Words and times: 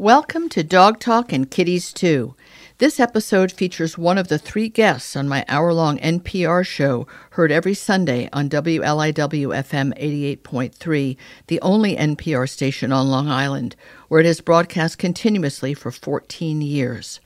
Welcome 0.00 0.48
to 0.50 0.62
Dog 0.62 1.00
Talk 1.00 1.32
and 1.32 1.50
Kitties 1.50 1.92
Too. 1.92 2.36
This 2.78 3.00
episode 3.00 3.50
features 3.50 3.98
one 3.98 4.16
of 4.16 4.28
the 4.28 4.38
three 4.38 4.68
guests 4.68 5.16
on 5.16 5.28
my 5.28 5.44
hour 5.48 5.72
long 5.72 5.98
NPR 5.98 6.64
show, 6.64 7.08
heard 7.30 7.50
every 7.50 7.74
Sunday 7.74 8.28
on 8.32 8.48
WLIW 8.48 9.48
FM 9.48 9.92
88.3, 10.38 11.16
the 11.48 11.60
only 11.62 11.96
NPR 11.96 12.48
station 12.48 12.92
on 12.92 13.08
Long 13.08 13.26
Island, 13.26 13.74
where 14.06 14.20
it 14.20 14.26
has 14.26 14.40
broadcast 14.40 14.98
continuously 14.98 15.74
for 15.74 15.90
14 15.90 16.60
years. 16.60 17.18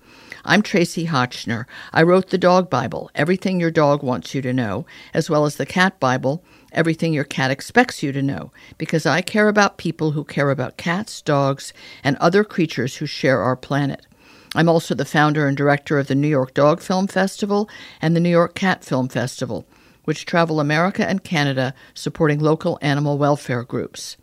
I'm 0.43 0.62
Tracie 0.62 1.09
Hotchner. 1.09 1.66
I 1.93 2.02
wrote 2.02 2.30
the 2.30 2.39
Dog 2.39 2.70
Bible, 2.70 3.11
Everything 3.14 3.61
Your 3.61 3.70
Dog 3.70 4.02
Wants 4.02 4.34
You 4.34 4.41
to 4.41 4.52
Know, 4.54 4.86
as 5.12 5.29
well 5.29 5.45
as 5.45 5.57
the 5.57 5.66
Cat 5.66 6.00
Bible, 6.00 6.43
Everything 6.73 7.12
Your 7.12 7.25
Cat 7.25 7.50
Expects 7.50 8.02
You 8.02 8.12
to 8.12 8.23
Know, 8.23 8.50
because 8.79 9.07
I 9.07 9.20
care 9.20 9.48
about 9.48 9.79
people 9.79 10.12
who 10.12 10.25
care 10.25 10.50
about 10.50 10.77
cats, 10.77 11.23
dogs, 11.23 11.73
and 12.02 12.16
other 12.16 12.45
creatures 12.45 12.96
who 12.96 13.06
share 13.06 13.41
our 13.41 13.56
planet. 13.56 14.06
I'm 14.55 14.69
also 14.69 14.95
the 14.95 15.05
founder 15.05 15.46
and 15.46 15.56
director 15.56 15.98
of 15.98 16.09
the 16.09 16.15
New 16.15 16.29
York 16.29 16.52
Dog 16.55 16.80
Film 16.80 17.06
Festival 17.06 17.69
and 18.01 18.15
the 18.15 18.20
New 18.20 18.30
York 18.30 18.55
Cat 18.55 18.84
Film 18.84 19.09
Festival, 19.09 19.66
which 20.05 20.27
travel 20.27 20.60
America 20.60 21.09
and 21.09 21.24
Canada 21.24 21.74
supporting 21.95 22.38
local 22.38 22.79
animal 22.82 23.16
welfare 23.16 23.62
groups. 23.62 24.16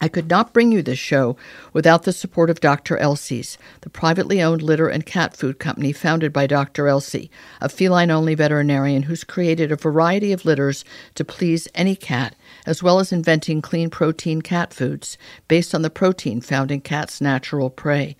I 0.00 0.06
could 0.08 0.30
not 0.30 0.52
bring 0.52 0.70
you 0.70 0.80
this 0.80 0.98
show 0.98 1.36
without 1.72 2.04
the 2.04 2.12
support 2.12 2.50
of 2.50 2.60
Dr. 2.60 2.96
Elsey's, 2.98 3.58
the 3.80 3.90
privately 3.90 4.40
owned 4.40 4.62
litter 4.62 4.88
and 4.88 5.04
cat 5.04 5.36
food 5.36 5.58
company 5.58 5.92
founded 5.92 6.32
by 6.32 6.46
Dr. 6.46 6.86
Elsie, 6.86 7.30
a 7.60 7.68
feline 7.68 8.10
only 8.10 8.36
veterinarian 8.36 9.04
who's 9.04 9.24
created 9.24 9.72
a 9.72 9.76
variety 9.76 10.32
of 10.32 10.44
litters 10.44 10.84
to 11.16 11.24
please 11.24 11.66
any 11.74 11.96
cat, 11.96 12.36
as 12.64 12.80
well 12.80 13.00
as 13.00 13.12
inventing 13.12 13.60
clean 13.60 13.90
protein 13.90 14.40
cat 14.40 14.72
foods 14.72 15.18
based 15.48 15.74
on 15.74 15.82
the 15.82 15.90
protein 15.90 16.40
found 16.40 16.70
in 16.70 16.80
cats' 16.80 17.20
natural 17.20 17.68
prey. 17.68 18.16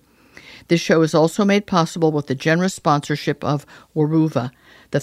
This 0.67 0.81
show 0.81 1.01
is 1.01 1.15
also 1.15 1.45
made 1.45 1.65
possible 1.65 2.11
with 2.11 2.27
the 2.27 2.35
generous 2.35 2.73
sponsorship 2.73 3.41
of 3.43 3.65
Weruva, 3.95 4.51
the 4.91 4.99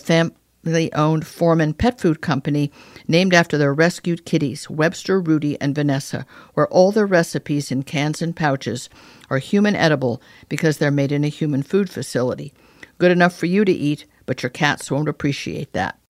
family 0.66 0.92
owned 0.94 1.24
Foreman 1.24 1.72
pet 1.72 2.00
food 2.00 2.20
company 2.20 2.72
named 3.06 3.32
after 3.32 3.56
their 3.56 3.72
rescued 3.72 4.24
kitties, 4.24 4.68
Webster, 4.68 5.20
Rudy, 5.20 5.56
and 5.60 5.76
Vanessa, 5.76 6.26
where 6.54 6.66
all 6.68 6.90
their 6.90 7.06
recipes 7.06 7.70
in 7.70 7.84
cans 7.84 8.20
and 8.20 8.34
pouches 8.34 8.88
are 9.30 9.38
human 9.38 9.76
edible 9.76 10.20
because 10.48 10.78
they're 10.78 10.90
made 10.90 11.12
in 11.12 11.22
a 11.22 11.28
human 11.28 11.62
food 11.62 11.88
facility. 11.88 12.52
Good 12.98 13.12
enough 13.12 13.36
for 13.36 13.46
you 13.46 13.64
to 13.64 13.70
eat, 13.70 14.06
but 14.26 14.42
your 14.42 14.50
cats 14.50 14.90
won't 14.90 15.08
appreciate 15.08 15.72
that. 15.72 16.00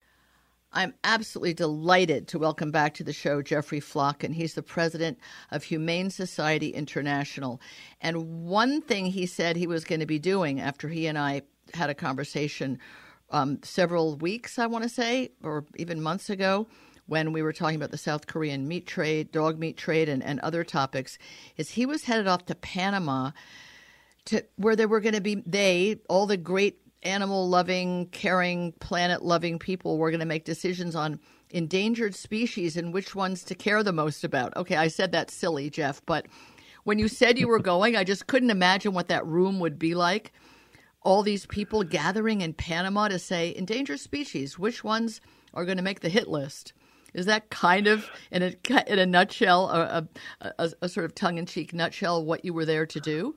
I'm 0.73 0.95
absolutely 1.03 1.53
delighted 1.53 2.27
to 2.29 2.39
welcome 2.39 2.71
back 2.71 2.95
to 2.95 3.03
the 3.03 3.13
show 3.13 3.43
Jeffrey 3.43 3.79
Flocken. 3.79 4.33
He's 4.33 4.55
the 4.55 4.63
president 4.63 5.19
of 5.51 5.65
Humane 5.65 6.09
Society 6.09 6.69
International. 6.69 7.61
And 8.01 8.47
one 8.47 8.81
thing 8.81 9.05
he 9.05 9.27
said 9.27 9.55
he 9.55 9.67
was 9.67 9.85
going 9.85 9.99
to 9.99 10.07
be 10.07 10.17
doing 10.17 10.59
after 10.59 10.89
he 10.89 11.05
and 11.05 11.17
I 11.17 11.43
had 11.75 11.91
a 11.91 11.95
conversation 11.95 12.79
um, 13.29 13.59
several 13.63 14.15
weeks, 14.15 14.57
I 14.57 14.67
want 14.67 14.83
to 14.83 14.89
say, 14.89 15.31
or 15.43 15.65
even 15.75 16.01
months 16.01 16.29
ago, 16.29 16.67
when 17.07 17.31
we 17.31 17.41
were 17.41 17.53
talking 17.53 17.75
about 17.75 17.91
the 17.91 17.97
South 17.97 18.27
Korean 18.27 18.67
meat 18.67 18.85
trade, 18.85 19.31
dog 19.31 19.57
meat 19.57 19.77
trade, 19.77 20.09
and, 20.09 20.21
and 20.23 20.39
other 20.41 20.63
topics, 20.63 21.17
is 21.55 21.71
he 21.71 21.85
was 21.85 22.03
headed 22.03 22.27
off 22.27 22.45
to 22.45 22.55
Panama 22.55 23.31
to 24.25 24.43
where 24.57 24.75
there 24.75 24.89
were 24.89 24.99
going 24.99 25.15
to 25.15 25.21
be 25.21 25.35
they 25.35 25.99
all 26.09 26.25
the 26.25 26.37
great 26.37 26.79
animal 27.03 27.47
loving, 27.47 28.07
caring, 28.07 28.73
planet 28.73 29.23
loving 29.23 29.57
people 29.57 29.97
were 29.97 30.11
going 30.11 30.19
to 30.19 30.25
make 30.25 30.43
decisions 30.43 30.95
on 30.95 31.19
endangered 31.51 32.13
species 32.13 32.75
and 32.75 32.93
which 32.93 33.15
ones 33.15 33.43
to 33.43 33.55
care 33.55 33.81
the 33.83 33.93
most 33.93 34.23
about. 34.23 34.55
Okay, 34.57 34.75
I 34.75 34.89
said 34.89 35.13
that 35.13 35.31
silly, 35.31 35.69
Jeff, 35.69 36.01
but 36.05 36.25
when 36.83 36.99
you 36.99 37.07
said 37.07 37.39
you 37.39 37.47
were 37.47 37.59
going, 37.73 37.95
I 37.95 38.03
just 38.03 38.27
couldn't 38.27 38.49
imagine 38.49 38.93
what 38.93 39.07
that 39.07 39.25
room 39.25 39.59
would 39.59 39.79
be 39.79 39.95
like. 39.95 40.33
All 41.01 41.23
these 41.23 41.45
people 41.45 41.83
gathering 41.83 42.41
in 42.41 42.53
Panama 42.53 43.07
to 43.07 43.19
say 43.19 43.53
endangered 43.55 43.99
species, 43.99 44.59
which 44.59 44.83
ones 44.83 45.21
are 45.53 45.65
going 45.65 45.77
to 45.77 45.83
make 45.83 46.01
the 46.01 46.09
hit 46.09 46.27
list? 46.27 46.73
Is 47.13 47.25
that 47.25 47.49
kind 47.49 47.87
of, 47.87 48.09
in 48.31 48.43
a 48.43 48.53
in 48.87 48.99
a 48.99 49.05
nutshell, 49.05 49.69
a, 49.69 50.07
a, 50.41 50.71
a 50.81 50.89
sort 50.89 51.05
of 51.05 51.15
tongue 51.15 51.37
in 51.37 51.45
cheek 51.45 51.73
nutshell, 51.73 52.23
what 52.23 52.45
you 52.45 52.53
were 52.53 52.65
there 52.65 52.85
to 52.85 52.99
do? 52.99 53.35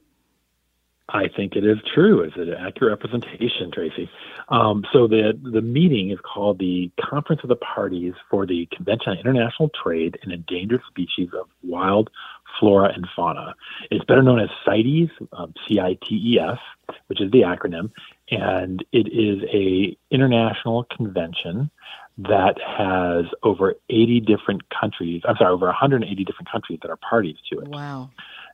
I 1.12 1.28
think 1.34 1.56
it 1.56 1.64
is 1.64 1.78
true. 1.92 2.20
It's 2.20 2.36
an 2.36 2.54
accurate 2.54 2.92
representation, 2.92 3.70
Tracie? 3.72 4.08
Um, 4.48 4.84
so 4.92 5.06
the 5.06 5.32
the 5.42 5.60
meeting 5.60 6.10
is 6.10 6.18
called 6.20 6.58
the 6.58 6.90
Conference 7.00 7.42
of 7.42 7.48
the 7.48 7.56
Parties 7.56 8.14
for 8.30 8.46
the 8.46 8.68
Convention 8.74 9.12
on 9.12 9.18
International 9.18 9.70
Trade 9.82 10.18
in 10.22 10.30
Endangered 10.30 10.82
Species 10.88 11.28
of 11.38 11.48
Wild 11.62 12.10
Flora 12.58 12.92
and 12.94 13.06
Fauna. 13.14 13.54
It's 13.90 14.04
better 14.04 14.22
known 14.22 14.40
as 14.40 14.48
CITES, 14.64 15.10
um, 15.32 15.54
C-I-T-E-S, 15.66 16.58
which 17.06 17.20
is 17.20 17.30
the 17.30 17.42
acronym, 17.42 17.90
and 18.30 18.84
it 18.92 19.08
is 19.12 19.42
a 19.52 19.96
international 20.10 20.84
convention 20.84 21.70
that 22.18 22.60
has 22.60 23.24
over 23.42 23.74
80 23.88 24.20
different 24.20 24.62
countries. 24.68 25.22
I'm 25.26 25.36
sorry, 25.36 25.52
over 25.52 25.66
180 25.66 26.24
different 26.24 26.50
countries 26.50 26.78
that 26.82 26.90
are 26.90 26.96
parties 26.96 27.36
to 27.50 27.60
it. 27.60 27.68
Wow. 27.68 28.10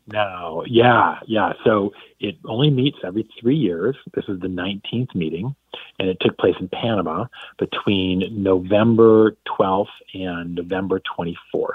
No, 0.09 0.65
yeah, 0.69 1.19
yeah. 1.27 1.53
So 1.65 1.93
it 2.21 2.37
only 2.45 2.71
meets 2.71 2.99
every 3.05 3.29
three 3.41 3.57
years. 3.57 3.97
This 4.15 4.25
is 4.29 4.39
the 4.41 4.47
19th 4.47 5.15
meeting, 5.17 5.55
and 5.99 6.09
it 6.09 6.19
took 6.21 6.39
place 6.39 6.55
in 6.61 6.69
Panama 6.69 7.27
between 7.59 8.23
November 8.31 9.37
12th 9.49 9.87
and 10.15 10.55
November 10.55 11.01
24th. 11.01 11.75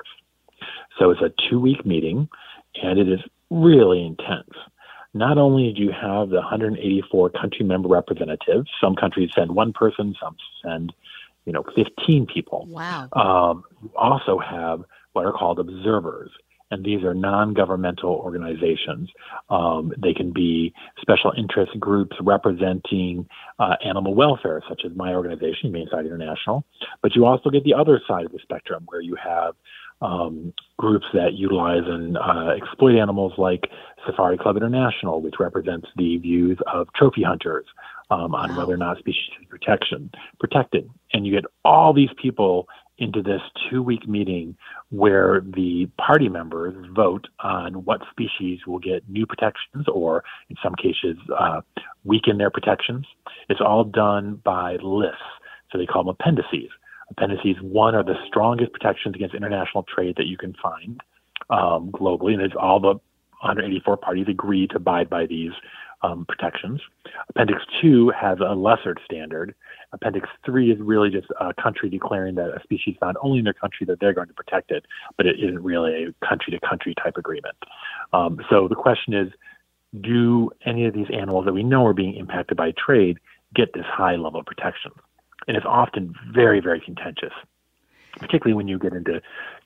So 0.99 1.11
it's 1.11 1.21
a 1.21 1.31
two 1.49 1.59
week 1.59 1.85
meeting, 1.85 2.29
and 2.81 2.99
it 2.99 3.09
is 3.09 3.19
really 3.49 4.05
intense. 4.05 4.51
Not 5.13 5.37
only 5.37 5.73
do 5.73 5.81
you 5.81 5.91
have 5.91 6.29
the 6.29 6.37
184 6.37 7.31
country 7.31 7.65
member 7.65 7.89
representatives, 7.89 8.69
some 8.79 8.95
countries 8.95 9.29
send 9.35 9.51
one 9.51 9.73
person, 9.73 10.15
some 10.21 10.37
send, 10.63 10.93
you 11.45 11.51
know, 11.51 11.63
15 11.75 12.27
people. 12.27 12.65
Wow. 12.69 13.09
Um, 13.13 13.63
you 13.81 13.91
also 13.97 14.39
have 14.39 14.83
what 15.11 15.25
are 15.25 15.33
called 15.33 15.59
observers 15.59 16.31
and 16.71 16.85
these 16.85 17.03
are 17.03 17.13
non-governmental 17.13 18.09
organizations. 18.09 19.09
Um, 19.49 19.93
they 19.97 20.13
can 20.13 20.31
be 20.31 20.73
special 20.99 21.33
interest 21.37 21.77
groups 21.79 22.15
representing 22.21 23.27
uh, 23.59 23.75
animal 23.83 24.15
welfare, 24.15 24.63
such 24.67 24.83
as 24.85 24.95
my 24.95 25.13
organization, 25.13 25.69
Humane 25.69 25.87
Society 25.87 26.07
International. 26.07 26.63
But 27.01 27.15
you 27.15 27.25
also 27.25 27.49
get 27.49 27.65
the 27.65 27.73
other 27.73 28.01
side 28.07 28.25
of 28.25 28.31
the 28.31 28.39
spectrum, 28.41 28.85
where 28.87 29.01
you 29.01 29.15
have 29.15 29.55
um, 30.01 30.53
groups 30.77 31.05
that 31.13 31.33
utilize 31.33 31.83
and 31.85 32.17
uh, 32.17 32.53
exploit 32.55 32.99
animals, 32.99 33.33
like 33.37 33.69
Safari 34.05 34.37
Club 34.37 34.57
International, 34.57 35.21
which 35.21 35.35
represents 35.39 35.87
the 35.95 36.17
views 36.17 36.57
of 36.71 36.87
trophy 36.93 37.23
hunters 37.23 37.65
um, 38.09 38.33
on 38.35 38.49
wow. 38.49 38.57
whether 38.57 38.73
or 38.73 38.77
not 38.77 38.97
species 38.97 39.29
is 39.39 39.47
protection 39.47 40.11
protected. 40.39 40.89
And 41.13 41.25
you 41.25 41.31
get 41.31 41.45
all 41.63 41.93
these 41.93 42.09
people 42.21 42.67
into 42.97 43.23
this 43.23 43.41
two 43.69 43.81
week 43.81 44.07
meeting 44.07 44.55
where 44.89 45.41
the 45.41 45.89
party 45.97 46.29
members 46.29 46.75
vote 46.95 47.27
on 47.39 47.73
what 47.85 48.01
species 48.11 48.59
will 48.67 48.79
get 48.79 49.07
new 49.09 49.25
protections 49.25 49.87
or, 49.91 50.23
in 50.49 50.55
some 50.63 50.75
cases, 50.75 51.17
uh, 51.37 51.61
weaken 52.03 52.37
their 52.37 52.51
protections. 52.51 53.05
It's 53.49 53.61
all 53.61 53.83
done 53.83 54.39
by 54.43 54.77
lists. 54.83 55.21
So 55.71 55.77
they 55.77 55.85
call 55.85 56.03
them 56.03 56.15
appendices. 56.19 56.69
Appendices, 57.11 57.57
one, 57.61 57.95
are 57.95 58.03
the 58.03 58.15
strongest 58.27 58.73
protections 58.73 59.15
against 59.15 59.35
international 59.35 59.83
trade 59.83 60.15
that 60.17 60.27
you 60.27 60.37
can 60.37 60.53
find 60.61 61.01
um, 61.49 61.91
globally, 61.91 62.33
and 62.33 62.41
it's 62.41 62.55
all 62.59 62.79
the 62.79 62.99
184 63.41 63.97
parties 63.97 64.27
agree 64.29 64.67
to 64.67 64.77
abide 64.77 65.09
by 65.09 65.25
these 65.25 65.51
um, 66.03 66.25
protections. 66.27 66.81
Appendix 67.29 67.61
2 67.81 68.11
has 68.19 68.39
a 68.39 68.55
lesser 68.55 68.95
standard. 69.05 69.53
Appendix 69.93 70.27
3 70.45 70.71
is 70.71 70.79
really 70.79 71.09
just 71.09 71.27
a 71.39 71.53
country 71.61 71.89
declaring 71.89 72.35
that 72.35 72.49
a 72.49 72.61
species 72.63 72.95
found 72.99 73.17
only 73.21 73.39
in 73.39 73.43
their 73.43 73.53
country 73.53 73.85
that 73.85 73.99
they're 73.99 74.13
going 74.13 74.27
to 74.27 74.33
protect 74.33 74.71
it, 74.71 74.85
but 75.17 75.25
it 75.25 75.35
isn't 75.39 75.61
really 75.61 76.05
a 76.05 76.25
country 76.25 76.51
to 76.51 76.67
country 76.67 76.95
type 77.03 77.17
agreement. 77.17 77.55
Um, 78.13 78.39
so 78.49 78.67
the 78.67 78.75
question 78.75 79.13
is 79.13 79.31
do 80.01 80.49
any 80.65 80.85
of 80.85 80.93
these 80.93 81.07
animals 81.13 81.45
that 81.45 81.53
we 81.53 81.63
know 81.63 81.85
are 81.85 81.93
being 81.93 82.15
impacted 82.15 82.57
by 82.57 82.71
trade 82.71 83.19
get 83.53 83.73
this 83.73 83.85
high 83.85 84.15
level 84.15 84.39
of 84.39 84.45
protection? 84.45 84.91
And 85.47 85.57
it's 85.57 85.65
often 85.65 86.13
very, 86.33 86.59
very 86.59 86.79
contentious 86.79 87.33
particularly 88.17 88.53
when 88.53 88.67
you 88.67 88.77
get 88.77 88.93
into 88.93 89.21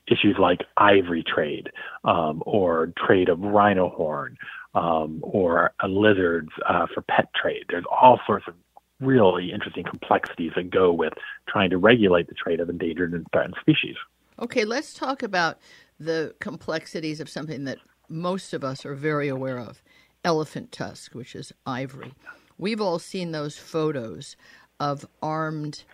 issues 0.06 0.36
like 0.38 0.60
ivory 0.76 1.24
trade 1.26 1.70
um, 2.04 2.42
or 2.46 2.92
trade 3.06 3.28
of 3.28 3.40
rhino 3.40 3.88
horn 3.88 4.36
um, 4.74 5.20
or 5.22 5.72
lizards 5.88 6.50
uh, 6.68 6.86
for 6.92 7.02
pet 7.02 7.28
trade. 7.34 7.64
There's 7.68 7.84
all 7.90 8.20
sorts 8.26 8.46
of 8.46 8.54
really 9.00 9.52
interesting 9.52 9.84
complexities 9.84 10.52
that 10.56 10.70
go 10.70 10.92
with 10.92 11.12
trying 11.48 11.70
to 11.70 11.78
regulate 11.78 12.28
the 12.28 12.34
trade 12.34 12.60
of 12.60 12.70
endangered 12.70 13.12
and 13.12 13.26
threatened 13.32 13.56
species. 13.60 13.96
Okay, 14.38 14.64
let's 14.64 14.94
talk 14.94 15.22
about 15.22 15.58
the 15.98 16.34
complexities 16.40 17.20
of 17.20 17.28
something 17.28 17.64
that 17.64 17.78
most 18.08 18.52
of 18.54 18.62
us 18.62 18.86
are 18.86 18.94
very 18.94 19.28
aware 19.28 19.58
of 19.58 19.82
elephant 20.24 20.72
tusk, 20.72 21.14
which 21.14 21.34
is 21.34 21.52
ivory. 21.66 22.14
We've 22.58 22.80
all 22.80 22.98
seen 22.98 23.32
those 23.32 23.58
photos 23.58 24.36
of 24.80 25.06
armed 25.22 25.84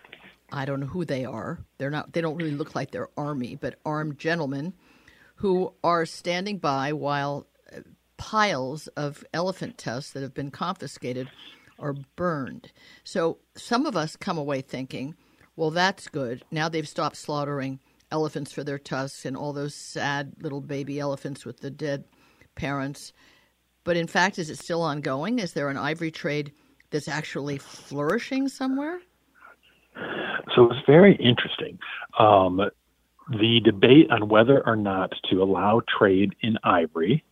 I 0.51 0.65
don't 0.65 0.79
know 0.79 0.85
who 0.85 1.03
they 1.03 1.25
are. 1.25 1.59
They're 1.79 1.89
not 1.89 2.13
they 2.13 2.21
don't 2.21 2.37
really 2.37 2.51
look 2.51 2.75
like 2.75 2.91
they're 2.91 3.09
army, 3.17 3.55
but 3.59 3.79
armed 3.85 4.19
gentlemen 4.19 4.73
who 5.35 5.73
are 5.83 6.05
standing 6.05 6.59
by 6.59 6.93
while 6.93 7.47
uh, 7.75 7.79
piles 8.17 8.87
of 8.89 9.25
elephant 9.33 9.77
tusks 9.77 10.11
that 10.11 10.21
have 10.21 10.33
been 10.33 10.51
confiscated 10.51 11.29
are 11.79 11.95
burned. 12.15 12.71
So 13.03 13.39
some 13.55 13.85
of 13.87 13.97
us 13.97 14.15
come 14.15 14.37
away 14.37 14.61
thinking, 14.61 15.15
well, 15.55 15.71
that's 15.71 16.07
good. 16.07 16.43
Now 16.51 16.69
they've 16.69 16.87
stopped 16.87 17.17
slaughtering 17.17 17.79
elephants 18.11 18.51
for 18.51 18.63
their 18.63 18.77
tusks 18.77 19.25
and 19.25 19.35
all 19.35 19.53
those 19.53 19.73
sad 19.73 20.33
little 20.39 20.61
baby 20.61 20.99
elephants 20.99 21.45
with 21.45 21.61
the 21.61 21.71
dead 21.71 22.05
parents. 22.55 23.11
But 23.83 23.97
in 23.97 24.07
fact, 24.07 24.37
is 24.37 24.51
it 24.51 24.59
still 24.59 24.83
ongoing? 24.83 25.39
Is 25.39 25.53
there 25.53 25.69
an 25.69 25.77
ivory 25.77 26.11
trade 26.11 26.53
that's 26.93 27.09
actually 27.09 27.57
flourishing 27.57 28.47
somewhere? 28.47 29.01
So 30.55 30.71
it's 30.71 30.85
very 30.85 31.15
interesting. 31.15 31.79
Um, 32.17 32.61
the 33.29 33.59
debate 33.61 34.11
on 34.11 34.29
whether 34.29 34.65
or 34.65 34.75
not 34.75 35.11
to 35.29 35.41
allow 35.41 35.81
trade 35.97 36.35
in 36.41 36.57
ivory 36.63 37.23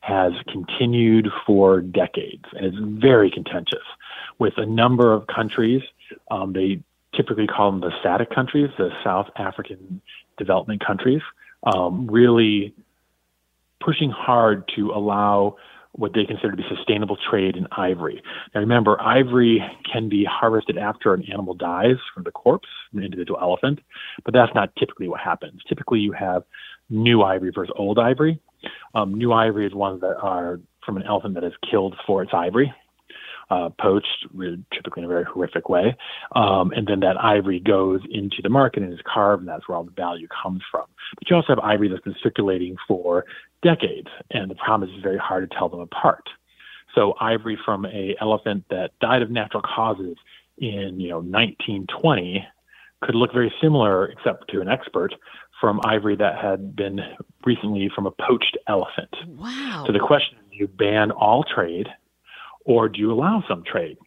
has 0.00 0.32
continued 0.48 1.28
for 1.46 1.80
decades 1.80 2.44
and 2.52 2.66
it's 2.66 2.76
very 3.02 3.30
contentious 3.30 3.84
with 4.38 4.54
a 4.56 4.66
number 4.66 5.12
of 5.12 5.26
countries. 5.26 5.82
Um, 6.30 6.52
they 6.52 6.82
typically 7.14 7.46
call 7.46 7.72
them 7.72 7.80
the 7.80 7.92
SADC 8.04 8.34
countries, 8.34 8.70
the 8.78 8.90
South 9.02 9.28
African 9.36 10.00
development 10.38 10.84
countries, 10.84 11.22
um, 11.64 12.06
really 12.06 12.74
pushing 13.80 14.10
hard 14.10 14.70
to 14.76 14.90
allow 14.90 15.56
what 15.96 16.12
they 16.12 16.24
consider 16.24 16.50
to 16.50 16.56
be 16.56 16.64
sustainable 16.68 17.16
trade 17.30 17.56
in 17.56 17.66
ivory. 17.72 18.20
Now 18.54 18.60
remember, 18.60 19.00
ivory 19.00 19.62
can 19.90 20.08
be 20.08 20.24
harvested 20.24 20.76
after 20.76 21.14
an 21.14 21.24
animal 21.30 21.54
dies 21.54 21.96
from 22.12 22.24
the 22.24 22.32
corpse, 22.32 22.68
an 22.92 23.02
individual 23.02 23.38
elephant, 23.40 23.80
but 24.24 24.34
that's 24.34 24.52
not 24.54 24.74
typically 24.76 25.08
what 25.08 25.20
happens. 25.20 25.60
Typically 25.68 26.00
you 26.00 26.12
have 26.12 26.42
new 26.90 27.22
ivory 27.22 27.52
versus 27.54 27.72
old 27.78 27.98
ivory. 27.98 28.40
Um, 28.94 29.14
new 29.14 29.32
ivory 29.32 29.66
is 29.66 29.74
ones 29.74 30.00
that 30.00 30.16
are 30.20 30.60
from 30.84 30.96
an 30.96 31.04
elephant 31.04 31.34
that 31.34 31.44
is 31.44 31.52
killed 31.70 31.94
for 32.06 32.22
its 32.22 32.32
ivory 32.34 32.72
uh, 33.50 33.70
poached, 33.80 34.26
typically 34.72 35.02
in 35.02 35.04
a 35.04 35.08
very 35.08 35.24
horrific 35.24 35.68
way. 35.68 35.96
Um, 36.34 36.72
and 36.72 36.86
then 36.86 37.00
that 37.00 37.16
ivory 37.22 37.60
goes 37.60 38.00
into 38.10 38.36
the 38.42 38.48
market 38.48 38.82
and 38.82 38.92
is 38.92 39.00
carved, 39.04 39.42
and 39.42 39.48
that's 39.48 39.68
where 39.68 39.76
all 39.76 39.84
the 39.84 39.90
value 39.90 40.28
comes 40.42 40.62
from. 40.70 40.86
But 41.18 41.28
you 41.28 41.36
also 41.36 41.48
have 41.48 41.58
ivory 41.58 41.88
that's 41.88 42.02
been 42.02 42.16
circulating 42.22 42.76
for 42.88 43.24
decades, 43.62 44.08
and 44.30 44.50
the 44.50 44.54
problem 44.54 44.88
is 44.88 44.94
it's 44.94 45.02
very 45.02 45.18
hard 45.18 45.48
to 45.48 45.56
tell 45.56 45.68
them 45.68 45.80
apart. 45.80 46.24
So 46.94 47.14
ivory 47.20 47.58
from 47.64 47.86
a 47.86 48.16
elephant 48.20 48.64
that 48.70 48.92
died 49.00 49.22
of 49.22 49.30
natural 49.30 49.62
causes 49.62 50.16
in 50.58 51.00
you 51.00 51.08
know 51.08 51.18
1920 51.18 52.46
could 53.02 53.14
look 53.14 53.32
very 53.32 53.52
similar, 53.60 54.06
except 54.06 54.50
to 54.50 54.60
an 54.60 54.68
expert, 54.68 55.14
from 55.60 55.80
ivory 55.84 56.16
that 56.16 56.38
had 56.38 56.74
been 56.74 57.00
recently 57.44 57.90
from 57.94 58.06
a 58.06 58.10
poached 58.10 58.56
elephant. 58.66 59.14
Wow. 59.26 59.84
So 59.86 59.92
the 59.92 59.98
question 59.98 60.38
is, 60.38 60.44
you 60.58 60.68
ban 60.68 61.10
all 61.10 61.44
trade 61.44 61.88
or 62.64 62.88
do 62.88 62.98
you 63.00 63.12
allow 63.12 63.42
some 63.48 63.62
trade? 63.64 63.98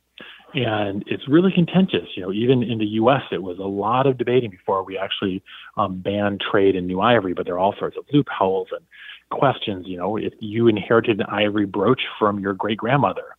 And 0.53 1.03
it's 1.07 1.27
really 1.27 1.51
contentious. 1.53 2.07
You 2.15 2.23
know, 2.23 2.31
even 2.31 2.63
in 2.63 2.79
the 2.79 2.85
U.S., 2.85 3.21
it 3.31 3.43
was 3.43 3.59
a 3.59 3.63
lot 3.63 4.07
of 4.07 4.17
debating 4.17 4.49
before 4.49 4.83
we 4.83 4.97
actually 4.97 5.43
um, 5.75 5.99
banned 5.99 6.41
trade 6.41 6.75
in 6.75 6.87
new 6.87 7.01
ivory. 7.01 7.33
But 7.33 7.45
there 7.45 7.55
are 7.55 7.59
all 7.59 7.75
sorts 7.77 7.97
of 7.97 8.05
loopholes 8.11 8.69
and 8.71 8.85
questions. 9.29 9.85
You 9.87 9.97
know, 9.97 10.17
if 10.17 10.33
you 10.39 10.67
inherited 10.67 11.19
an 11.19 11.25
ivory 11.27 11.65
brooch 11.65 12.01
from 12.17 12.39
your 12.39 12.53
great 12.53 12.77
grandmother, 12.77 13.35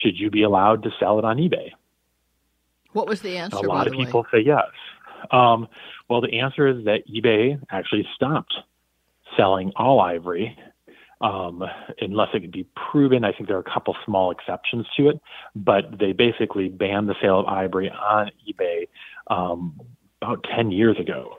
should 0.00 0.18
you 0.18 0.30
be 0.30 0.42
allowed 0.42 0.82
to 0.82 0.90
sell 0.98 1.18
it 1.18 1.24
on 1.24 1.38
eBay? 1.38 1.70
What 2.92 3.06
was 3.06 3.22
the 3.22 3.38
answer? 3.38 3.56
A 3.58 3.68
lot 3.68 3.86
of 3.86 3.94
people 3.94 4.22
way? 4.22 4.40
say 4.40 4.44
yes. 4.44 4.66
Um, 5.30 5.68
well, 6.08 6.20
the 6.20 6.40
answer 6.40 6.66
is 6.66 6.84
that 6.84 7.08
eBay 7.08 7.58
actually 7.70 8.06
stopped 8.16 8.54
selling 9.36 9.72
all 9.76 10.00
ivory 10.00 10.58
um, 11.22 11.62
unless 12.00 12.28
it 12.34 12.40
can 12.40 12.50
be 12.50 12.66
proven. 12.90 13.24
I 13.24 13.32
think 13.32 13.48
there 13.48 13.56
are 13.56 13.60
a 13.60 13.72
couple 13.74 13.96
small 14.04 14.30
exceptions 14.30 14.86
to 14.96 15.08
it, 15.08 15.20
but 15.54 15.98
they 15.98 16.12
basically 16.12 16.68
banned 16.68 17.08
the 17.08 17.14
sale 17.22 17.40
of 17.40 17.46
ivory 17.46 17.90
on 17.90 18.30
eBay 18.48 18.88
um, 19.28 19.80
about 20.20 20.44
10 20.54 20.70
years 20.70 20.98
ago. 20.98 21.36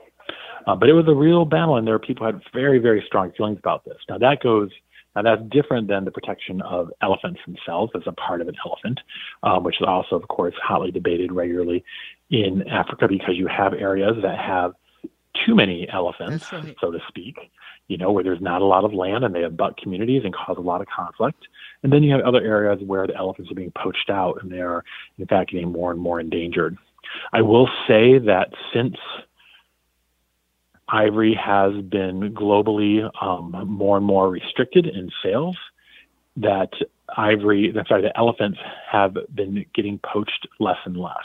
Uh, 0.66 0.74
but 0.74 0.88
it 0.88 0.94
was 0.94 1.06
a 1.06 1.14
real 1.14 1.44
battle, 1.44 1.76
and 1.76 1.86
there 1.86 1.94
are 1.94 1.98
people 1.98 2.26
who 2.26 2.32
had 2.32 2.42
very, 2.54 2.78
very 2.78 3.04
strong 3.06 3.30
feelings 3.36 3.58
about 3.58 3.84
this. 3.84 3.98
Now 4.08 4.18
that 4.18 4.42
goes. 4.42 4.70
Now 5.14 5.22
that's 5.22 5.42
different 5.48 5.86
than 5.86 6.04
the 6.04 6.10
protection 6.10 6.60
of 6.62 6.90
elephants 7.00 7.38
themselves 7.46 7.92
as 7.94 8.02
a 8.06 8.12
part 8.12 8.40
of 8.40 8.48
an 8.48 8.56
elephant, 8.66 8.98
um, 9.44 9.62
which 9.62 9.76
is 9.80 9.86
also, 9.86 10.16
of 10.16 10.26
course, 10.26 10.54
hotly 10.60 10.90
debated 10.90 11.30
regularly 11.30 11.84
in 12.30 12.66
Africa 12.66 13.06
because 13.06 13.36
you 13.36 13.46
have 13.46 13.74
areas 13.74 14.16
that 14.22 14.38
have 14.40 14.72
too 15.44 15.54
many 15.54 15.88
elephants, 15.88 16.52
right. 16.52 16.76
so 16.80 16.90
to 16.90 16.98
speak, 17.08 17.36
you 17.88 17.96
know, 17.96 18.12
where 18.12 18.24
there's 18.24 18.40
not 18.40 18.62
a 18.62 18.64
lot 18.64 18.84
of 18.84 18.92
land 18.92 19.24
and 19.24 19.34
they 19.34 19.42
abut 19.42 19.76
communities 19.76 20.22
and 20.24 20.34
cause 20.34 20.56
a 20.56 20.62
lot 20.62 20.80
of 20.80 20.86
conflict. 20.86 21.46
And 21.82 21.92
then 21.92 22.02
you 22.02 22.12
have 22.12 22.22
other 22.22 22.40
areas 22.40 22.80
where 22.84 23.06
the 23.06 23.16
elephants 23.16 23.50
are 23.50 23.54
being 23.54 23.72
poached 23.76 24.10
out 24.10 24.42
and 24.42 24.50
they 24.50 24.60
are, 24.60 24.84
in 25.18 25.26
fact, 25.26 25.50
getting 25.50 25.70
more 25.70 25.90
and 25.90 26.00
more 26.00 26.20
endangered. 26.20 26.76
I 27.32 27.42
will 27.42 27.68
say 27.86 28.18
that 28.18 28.48
since 28.72 28.96
ivory 30.88 31.34
has 31.34 31.72
been 31.82 32.34
globally 32.34 33.08
um, 33.22 33.52
more 33.68 33.96
and 33.96 34.06
more 34.06 34.30
restricted 34.30 34.86
in 34.86 35.10
sales, 35.22 35.56
that 36.36 36.70
ivory, 37.16 37.74
sorry, 37.88 38.02
the 38.02 38.16
elephants 38.16 38.58
have 38.90 39.16
been 39.34 39.64
getting 39.74 39.98
poached 39.98 40.46
less 40.58 40.78
and 40.84 40.96
less. 40.96 41.24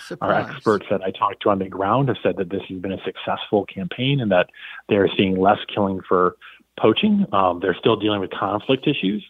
Surprise. 0.00 0.44
Our 0.44 0.50
experts 0.50 0.86
that 0.90 1.02
I 1.02 1.10
talked 1.10 1.42
to 1.42 1.50
on 1.50 1.58
the 1.58 1.68
ground 1.68 2.08
have 2.08 2.18
said 2.22 2.36
that 2.36 2.50
this 2.50 2.62
has 2.68 2.78
been 2.78 2.92
a 2.92 3.02
successful 3.04 3.66
campaign 3.66 4.20
and 4.20 4.30
that 4.30 4.50
they're 4.88 5.08
seeing 5.16 5.38
less 5.38 5.58
killing 5.72 6.00
for 6.08 6.36
poaching. 6.78 7.26
Um, 7.32 7.60
they're 7.60 7.76
still 7.78 7.96
dealing 7.96 8.20
with 8.20 8.30
conflict 8.30 8.86
issues, 8.86 9.24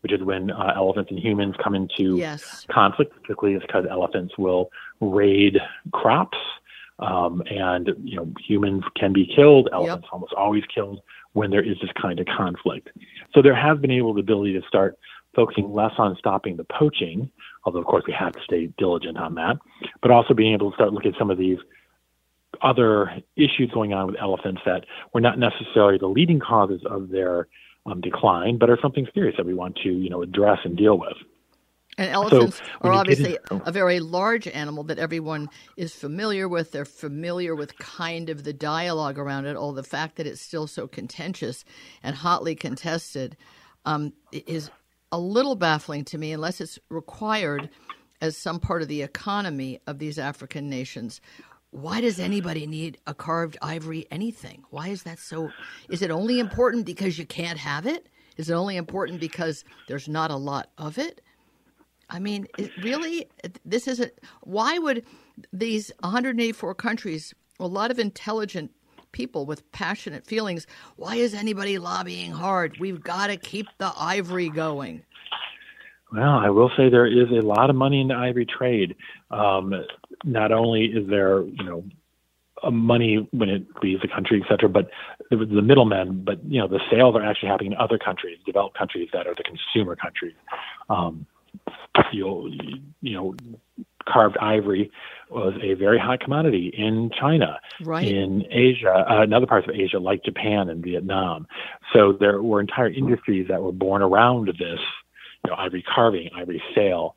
which 0.00 0.12
is 0.12 0.22
when 0.22 0.50
uh, 0.50 0.72
elephants 0.76 1.10
and 1.10 1.18
humans 1.20 1.54
come 1.62 1.74
into 1.74 2.16
yes. 2.16 2.66
conflict. 2.70 3.12
Typically, 3.22 3.54
it's 3.54 3.64
because 3.66 3.84
elephants 3.90 4.36
will 4.38 4.70
raid 5.00 5.58
crops, 5.92 6.38
um, 6.98 7.42
and 7.50 7.90
you 8.02 8.16
know 8.16 8.32
humans 8.46 8.84
can 8.96 9.12
be 9.12 9.26
killed. 9.26 9.68
Elephants 9.72 10.04
yep. 10.06 10.12
almost 10.12 10.32
always 10.34 10.64
killed 10.72 11.00
when 11.32 11.50
there 11.50 11.62
is 11.62 11.76
this 11.80 11.90
kind 12.00 12.20
of 12.20 12.26
conflict. 12.26 12.90
So 13.34 13.42
there 13.42 13.56
has 13.56 13.78
been 13.78 13.90
able 13.90 14.14
the 14.14 14.20
ability 14.20 14.52
to 14.58 14.66
start 14.66 14.96
focusing 15.34 15.72
less 15.72 15.92
on 15.98 16.16
stopping 16.18 16.56
the 16.56 16.64
poaching, 16.64 17.30
although 17.64 17.80
of 17.80 17.86
course 17.86 18.04
we 18.06 18.12
have 18.12 18.32
to 18.32 18.40
stay 18.44 18.66
diligent 18.78 19.18
on 19.18 19.34
that, 19.34 19.56
but 20.02 20.10
also 20.10 20.34
being 20.34 20.54
able 20.54 20.70
to 20.70 20.74
start 20.74 20.92
looking 20.92 21.12
at 21.12 21.18
some 21.18 21.30
of 21.30 21.38
these 21.38 21.58
other 22.62 23.10
issues 23.36 23.70
going 23.72 23.92
on 23.92 24.06
with 24.06 24.16
elephants 24.20 24.60
that 24.64 24.84
were 25.12 25.20
not 25.20 25.38
necessarily 25.38 25.98
the 25.98 26.06
leading 26.06 26.40
causes 26.40 26.80
of 26.88 27.10
their 27.10 27.48
um, 27.86 28.00
decline, 28.00 28.58
but 28.58 28.70
are 28.70 28.78
something 28.80 29.06
serious 29.14 29.36
that 29.36 29.46
we 29.46 29.54
want 29.54 29.76
to, 29.82 29.90
you 29.90 30.08
know, 30.08 30.22
address 30.22 30.58
and 30.64 30.76
deal 30.76 30.98
with. 30.98 31.16
And 31.96 32.10
elephants 32.10 32.56
so, 32.56 32.64
are 32.80 32.92
obviously 32.92 33.38
a 33.50 33.70
very 33.70 34.00
large 34.00 34.48
animal 34.48 34.82
that 34.84 34.98
everyone 34.98 35.48
is 35.76 35.94
familiar 35.94 36.48
with. 36.48 36.72
They're 36.72 36.84
familiar 36.84 37.54
with 37.54 37.78
kind 37.78 38.30
of 38.30 38.42
the 38.42 38.52
dialogue 38.52 39.16
around 39.16 39.46
it, 39.46 39.56
all 39.56 39.72
the 39.72 39.84
fact 39.84 40.16
that 40.16 40.26
it's 40.26 40.40
still 40.40 40.66
so 40.66 40.88
contentious 40.88 41.64
and 42.02 42.16
hotly 42.16 42.56
contested 42.56 43.36
um, 43.84 44.12
is 44.32 44.70
a 45.14 45.18
little 45.18 45.54
baffling 45.54 46.04
to 46.04 46.18
me 46.18 46.32
unless 46.32 46.60
it's 46.60 46.76
required 46.90 47.70
as 48.20 48.36
some 48.36 48.58
part 48.58 48.82
of 48.82 48.88
the 48.88 49.02
economy 49.02 49.80
of 49.86 50.00
these 50.00 50.18
African 50.18 50.68
nations. 50.68 51.20
Why 51.70 52.00
does 52.00 52.18
anybody 52.18 52.66
need 52.66 52.98
a 53.06 53.14
carved 53.14 53.56
ivory 53.62 54.08
anything? 54.10 54.64
Why 54.70 54.88
is 54.88 55.04
that 55.04 55.20
so? 55.20 55.50
Is 55.88 56.02
it 56.02 56.10
only 56.10 56.40
important 56.40 56.84
because 56.84 57.16
you 57.16 57.26
can't 57.26 57.60
have 57.60 57.86
it? 57.86 58.08
Is 58.36 58.50
it 58.50 58.54
only 58.54 58.76
important 58.76 59.20
because 59.20 59.64
there's 59.86 60.08
not 60.08 60.32
a 60.32 60.36
lot 60.36 60.70
of 60.78 60.98
it? 60.98 61.20
I 62.10 62.18
mean, 62.18 62.48
it 62.58 62.72
really, 62.82 63.28
this 63.64 63.86
isn't. 63.86 64.12
Why 64.42 64.78
would 64.78 65.04
these 65.52 65.92
184 66.00 66.74
countries, 66.74 67.32
a 67.60 67.68
lot 67.68 67.92
of 67.92 68.00
intelligent 68.00 68.72
people 69.14 69.46
with 69.46 69.60
passionate 69.72 70.26
feelings. 70.26 70.66
Why 70.96 71.14
is 71.14 71.32
anybody 71.32 71.78
lobbying 71.78 72.32
hard? 72.32 72.76
We've 72.78 73.02
got 73.02 73.28
to 73.28 73.38
keep 73.38 73.66
the 73.78 73.92
ivory 73.96 74.50
going. 74.50 75.02
Well, 76.12 76.36
I 76.36 76.50
will 76.50 76.70
say 76.76 76.90
there 76.90 77.06
is 77.06 77.30
a 77.30 77.40
lot 77.46 77.70
of 77.70 77.76
money 77.76 78.00
in 78.02 78.08
the 78.08 78.14
ivory 78.14 78.44
trade. 78.44 78.96
Um, 79.30 79.72
not 80.24 80.52
only 80.52 80.84
is 80.84 81.08
there, 81.08 81.42
you 81.42 81.64
know, 81.64 81.84
money 82.70 83.26
when 83.30 83.48
it 83.48 83.66
leaves 83.82 84.02
the 84.02 84.08
country, 84.08 84.42
et 84.42 84.48
cetera, 84.50 84.68
but 84.68 84.90
the 85.30 85.62
middlemen, 85.62 86.24
but 86.24 86.44
you 86.44 86.60
know, 86.60 86.68
the 86.68 86.80
sales 86.90 87.14
are 87.16 87.22
actually 87.22 87.48
happening 87.48 87.72
in 87.72 87.78
other 87.78 87.98
countries, 87.98 88.38
developed 88.46 88.76
countries 88.76 89.08
that 89.12 89.26
are 89.26 89.34
the 89.34 89.44
consumer 89.44 89.96
countries. 89.96 90.34
Um, 90.88 91.26
you'll, 92.12 92.50
you 93.00 93.14
know, 93.14 93.34
carved 94.06 94.36
ivory 94.38 94.90
was 95.30 95.54
a 95.62 95.74
very 95.74 95.98
hot 95.98 96.20
commodity 96.20 96.72
in 96.76 97.10
China, 97.18 97.58
right. 97.82 98.06
in 98.06 98.44
Asia, 98.50 99.04
uh, 99.10 99.22
in 99.22 99.32
other 99.32 99.46
parts 99.46 99.66
of 99.68 99.74
Asia 99.74 99.98
like 99.98 100.22
Japan 100.24 100.68
and 100.68 100.82
Vietnam. 100.82 101.46
So 101.92 102.12
there 102.12 102.42
were 102.42 102.60
entire 102.60 102.88
industries 102.88 103.48
that 103.48 103.62
were 103.62 103.72
born 103.72 104.02
around 104.02 104.48
this, 104.48 104.80
you 105.44 105.50
know, 105.50 105.56
ivory 105.56 105.82
carving, 105.82 106.30
ivory 106.36 106.62
sale, 106.74 107.16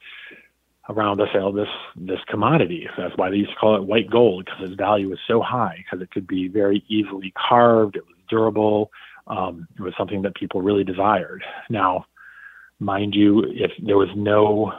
around 0.89 1.17
the 1.17 1.27
sale 1.33 1.49
of 1.49 1.55
this 1.55 1.67
this 1.95 2.19
commodity. 2.27 2.87
So 2.95 3.03
that's 3.03 3.17
why 3.17 3.29
they 3.29 3.37
used 3.37 3.51
to 3.51 3.57
call 3.57 3.75
it 3.75 3.83
white 3.83 4.09
gold 4.09 4.45
because 4.45 4.69
its 4.69 4.77
value 4.77 5.09
was 5.09 5.19
so 5.27 5.41
high 5.41 5.83
because 5.83 6.01
it 6.01 6.11
could 6.11 6.27
be 6.27 6.47
very 6.47 6.83
easily 6.87 7.33
carved. 7.37 7.95
It 7.95 8.05
was 8.05 8.15
durable. 8.29 8.91
Um, 9.27 9.67
it 9.77 9.81
was 9.81 9.93
something 9.97 10.21
that 10.21 10.35
people 10.35 10.61
really 10.61 10.85
desired. 10.85 11.43
Now, 11.69 12.05
mind 12.79 13.13
you, 13.13 13.43
if 13.45 13.71
there 13.83 13.97
was 13.97 14.09
no 14.15 14.71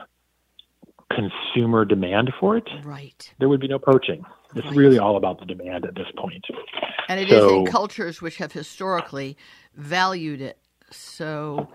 consumer 1.11 1.85
demand 1.85 2.33
for 2.39 2.57
it, 2.57 2.69
right, 2.85 3.33
there 3.39 3.49
would 3.49 3.61
be 3.61 3.69
no 3.69 3.79
poaching. 3.79 4.25
It's 4.55 4.67
right. 4.67 4.77
really 4.77 4.99
all 4.99 5.17
about 5.17 5.39
the 5.41 5.47
demand 5.47 5.85
at 5.85 5.95
this 5.95 6.07
point. 6.17 6.45
And 7.09 7.21
it 7.21 7.29
so, 7.29 7.37
is 7.37 7.53
in 7.53 7.67
cultures 7.67 8.23
which 8.23 8.37
have 8.39 8.53
historically 8.53 9.37
valued 9.75 10.41
it. 10.41 10.59
So 10.91 11.69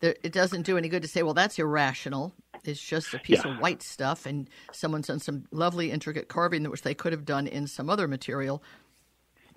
there, 0.00 0.14
it 0.22 0.32
doesn't 0.32 0.62
do 0.62 0.78
any 0.78 0.88
good 0.88 1.02
to 1.02 1.08
say, 1.08 1.22
well, 1.22 1.34
that's 1.34 1.58
irrational. 1.58 2.34
It's 2.64 2.80
just 2.80 3.12
a 3.12 3.18
piece 3.18 3.44
Yeah. 3.44 3.52
of 3.52 3.60
white 3.60 3.82
stuff, 3.82 4.24
and 4.24 4.48
someone's 4.72 5.08
done 5.08 5.18
some 5.18 5.44
lovely, 5.50 5.90
intricate 5.90 6.28
carving, 6.28 6.68
which 6.70 6.82
they 6.82 6.94
could 6.94 7.12
have 7.12 7.26
done 7.26 7.46
in 7.46 7.66
some 7.66 7.90
other 7.90 8.08
material. 8.08 8.62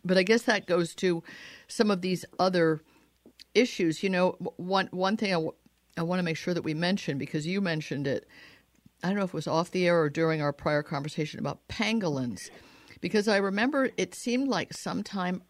But 0.04 0.18
I 0.18 0.24
guess 0.24 0.44
that 0.44 0.68
goes 0.68 0.94
to 0.96 1.24
some 1.68 1.90
of 1.90 2.02
these 2.02 2.26
other 2.40 2.82
issues. 3.56 4.04
You 4.04 4.10
know, 4.10 4.32
one 4.58 4.88
one 4.92 5.16
thing 5.18 5.30
I, 5.32 5.34
w- 5.36 5.54
I 5.98 6.04
want 6.04 6.20
to 6.20 6.24
make 6.24 6.38
sure 6.38 6.54
that 6.54 6.64
we 6.64 6.74
mention 6.74 7.18
because 7.18 7.48
you 7.48 7.62
mentioned 7.62 8.08
it. 8.08 8.28
I 9.04 9.08
don't 9.08 9.18
know 9.18 9.24
if 9.24 9.30
it 9.30 9.34
was 9.34 9.48
off 9.48 9.72
the 9.72 9.88
air 9.88 10.02
or 10.02 10.10
during 10.10 10.42
our 10.42 10.54
prior 10.54 10.84
conversation 10.84 11.40
about 11.40 11.68
pangolins, 11.68 12.50
because 13.00 13.28
I 13.28 13.38
remember 13.38 13.90
it 13.98 14.16
seemed 14.16 14.48
like 14.48 14.74
sometime 14.74 15.44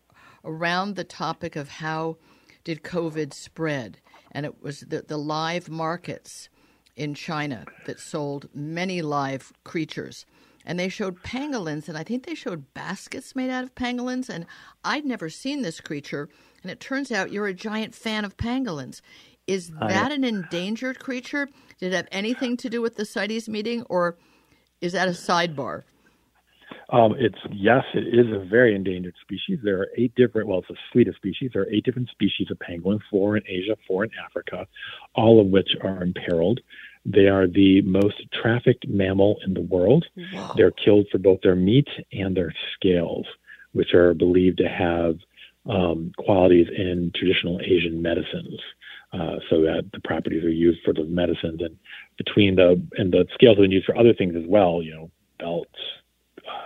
around 0.43 0.95
the 0.95 1.03
topic 1.03 1.55
of 1.55 1.69
how 1.69 2.17
did 2.63 2.83
COVID 2.83 3.33
spread, 3.33 3.99
and 4.31 4.45
it 4.45 4.61
was 4.61 4.81
the, 4.81 5.03
the 5.07 5.17
live 5.17 5.69
markets 5.69 6.49
in 6.95 7.13
China 7.13 7.65
that 7.85 7.99
sold 7.99 8.49
many 8.53 9.01
live 9.01 9.53
creatures. 9.63 10.25
And 10.65 10.77
they 10.77 10.89
showed 10.89 11.23
pangolins, 11.23 11.87
and 11.87 11.97
I 11.97 12.03
think 12.03 12.25
they 12.25 12.35
showed 12.35 12.73
baskets 12.73 13.37
made 13.37 13.49
out 13.49 13.63
of 13.63 13.73
pangolins. 13.73 14.27
And 14.27 14.45
I'd 14.83 15.05
never 15.05 15.29
seen 15.29 15.61
this 15.61 15.79
creature, 15.79 16.27
and 16.61 16.69
it 16.69 16.81
turns 16.81 17.09
out 17.09 17.31
you're 17.31 17.47
a 17.47 17.53
giant 17.53 17.95
fan 17.95 18.25
of 18.25 18.35
pangolins. 18.35 18.99
Is 19.47 19.71
that 19.79 20.11
an 20.11 20.25
endangered 20.25 20.99
creature? 20.99 21.47
Did 21.79 21.93
it 21.93 21.95
have 21.95 22.07
anything 22.11 22.57
to 22.57 22.69
do 22.69 22.81
with 22.81 22.95
the 22.95 23.05
CITES 23.05 23.47
meeting, 23.47 23.83
or 23.83 24.17
is 24.81 24.93
that 24.93 25.07
a 25.07 25.11
sidebar? 25.11 25.83
Um, 26.89 27.15
it's 27.17 27.37
yes, 27.51 27.83
it 27.93 28.17
is 28.17 28.33
a 28.33 28.45
very 28.45 28.73
endangered 28.73 29.15
species. 29.21 29.59
There 29.63 29.79
are 29.79 29.87
eight 29.97 30.13
different. 30.15 30.47
Well, 30.47 30.59
it's 30.59 30.69
a 30.69 30.81
suite 30.91 31.07
of 31.07 31.15
species. 31.15 31.51
There 31.53 31.63
are 31.63 31.69
eight 31.69 31.83
different 31.83 32.09
species 32.09 32.47
of 32.49 32.57
pangolin, 32.59 32.99
four 33.11 33.35
in 33.35 33.43
Asia, 33.47 33.75
four 33.87 34.05
in 34.05 34.11
Africa, 34.23 34.65
all 35.13 35.41
of 35.41 35.47
which 35.47 35.69
are 35.81 36.01
imperiled. 36.01 36.61
They 37.05 37.27
are 37.27 37.47
the 37.47 37.81
most 37.83 38.21
trafficked 38.33 38.87
mammal 38.87 39.37
in 39.45 39.53
the 39.53 39.61
world. 39.61 40.05
Wow. 40.33 40.53
They're 40.55 40.71
killed 40.71 41.07
for 41.11 41.17
both 41.17 41.41
their 41.41 41.55
meat 41.55 41.87
and 42.11 42.35
their 42.35 42.53
scales, 42.73 43.25
which 43.73 43.93
are 43.93 44.13
believed 44.13 44.57
to 44.57 44.67
have 44.69 45.17
um, 45.69 46.11
qualities 46.17 46.67
in 46.75 47.11
traditional 47.15 47.59
Asian 47.61 48.01
medicines. 48.01 48.59
Uh, 49.17 49.39
so 49.49 49.61
that 49.61 49.83
the 49.93 50.01
properties 50.01 50.43
are 50.43 50.49
used 50.49 50.79
for 50.83 50.93
those 50.93 51.09
medicines, 51.09 51.59
and 51.61 51.75
between 52.17 52.55
the 52.55 52.81
and 52.97 53.11
the 53.11 53.25
scales 53.33 53.57
have 53.57 53.63
been 53.63 53.71
used 53.71 53.85
for 53.85 53.97
other 53.97 54.13
things 54.13 54.35
as 54.35 54.43
well. 54.47 54.81
You 54.83 54.93
know, 54.93 55.11
belts, 55.39 55.79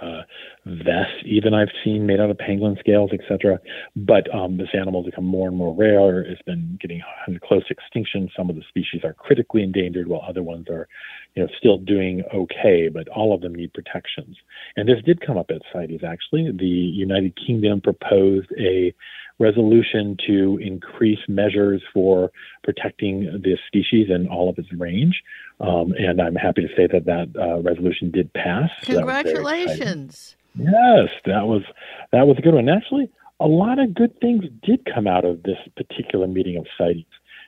uh, 0.01 0.21
vests, 0.65 1.21
even 1.25 1.53
I've 1.53 1.71
seen 1.83 2.05
made 2.05 2.19
out 2.19 2.29
of 2.29 2.37
pangolin 2.37 2.79
scales, 2.79 3.11
etc. 3.13 3.59
But 3.95 4.33
um, 4.33 4.57
this 4.57 4.69
animal 4.73 5.03
has 5.03 5.11
become 5.11 5.25
more 5.25 5.47
and 5.47 5.57
more 5.57 5.73
rare. 5.73 6.21
It's 6.21 6.41
been 6.41 6.77
getting 6.81 7.01
close 7.43 7.65
to 7.67 7.73
extinction. 7.73 8.29
Some 8.35 8.49
of 8.49 8.55
the 8.55 8.63
species 8.67 9.01
are 9.03 9.13
critically 9.13 9.63
endangered, 9.63 10.07
while 10.07 10.23
other 10.27 10.43
ones 10.43 10.67
are, 10.69 10.87
you 11.35 11.43
know, 11.43 11.49
still 11.57 11.77
doing 11.77 12.23
okay. 12.33 12.89
But 12.89 13.07
all 13.09 13.33
of 13.33 13.41
them 13.41 13.55
need 13.55 13.73
protections. 13.73 14.35
And 14.75 14.87
this 14.87 15.01
did 15.05 15.25
come 15.25 15.37
up 15.37 15.51
at 15.51 15.61
CITES. 15.73 16.03
Actually, 16.03 16.51
the 16.51 16.65
United 16.65 17.35
Kingdom 17.35 17.81
proposed 17.81 18.51
a 18.59 18.93
resolution 19.41 20.15
to 20.27 20.59
increase 20.61 21.19
measures 21.27 21.81
for 21.93 22.31
protecting 22.63 23.41
this 23.43 23.59
species 23.67 24.07
and 24.09 24.29
all 24.29 24.49
of 24.49 24.57
its 24.57 24.71
range. 24.73 25.21
Um, 25.59 25.93
and 25.97 26.21
I'm 26.21 26.35
happy 26.35 26.61
to 26.61 26.69
say 26.75 26.87
that 26.87 27.05
that 27.05 27.29
uh, 27.39 27.59
resolution 27.61 28.11
did 28.11 28.31
pass. 28.33 28.69
So 28.83 28.93
that 28.93 29.05
was 29.05 29.23
very 29.23 29.31
exciting. 29.31 29.35
Congratulations. 29.35 30.35
Yes, 30.55 31.09
that 31.25 31.47
was 31.47 31.63
that 32.11 32.27
was 32.27 32.37
a 32.37 32.41
good 32.41 32.53
one. 32.53 32.67
Actually, 32.69 33.09
a 33.39 33.47
lot 33.47 33.79
of 33.79 33.93
good 33.93 34.19
things 34.19 34.45
did 34.63 34.85
come 34.93 35.07
out 35.07 35.25
of 35.25 35.43
this 35.43 35.57
particular 35.75 36.27
meeting 36.27 36.57
of 36.57 36.67
CITES. 36.77 37.05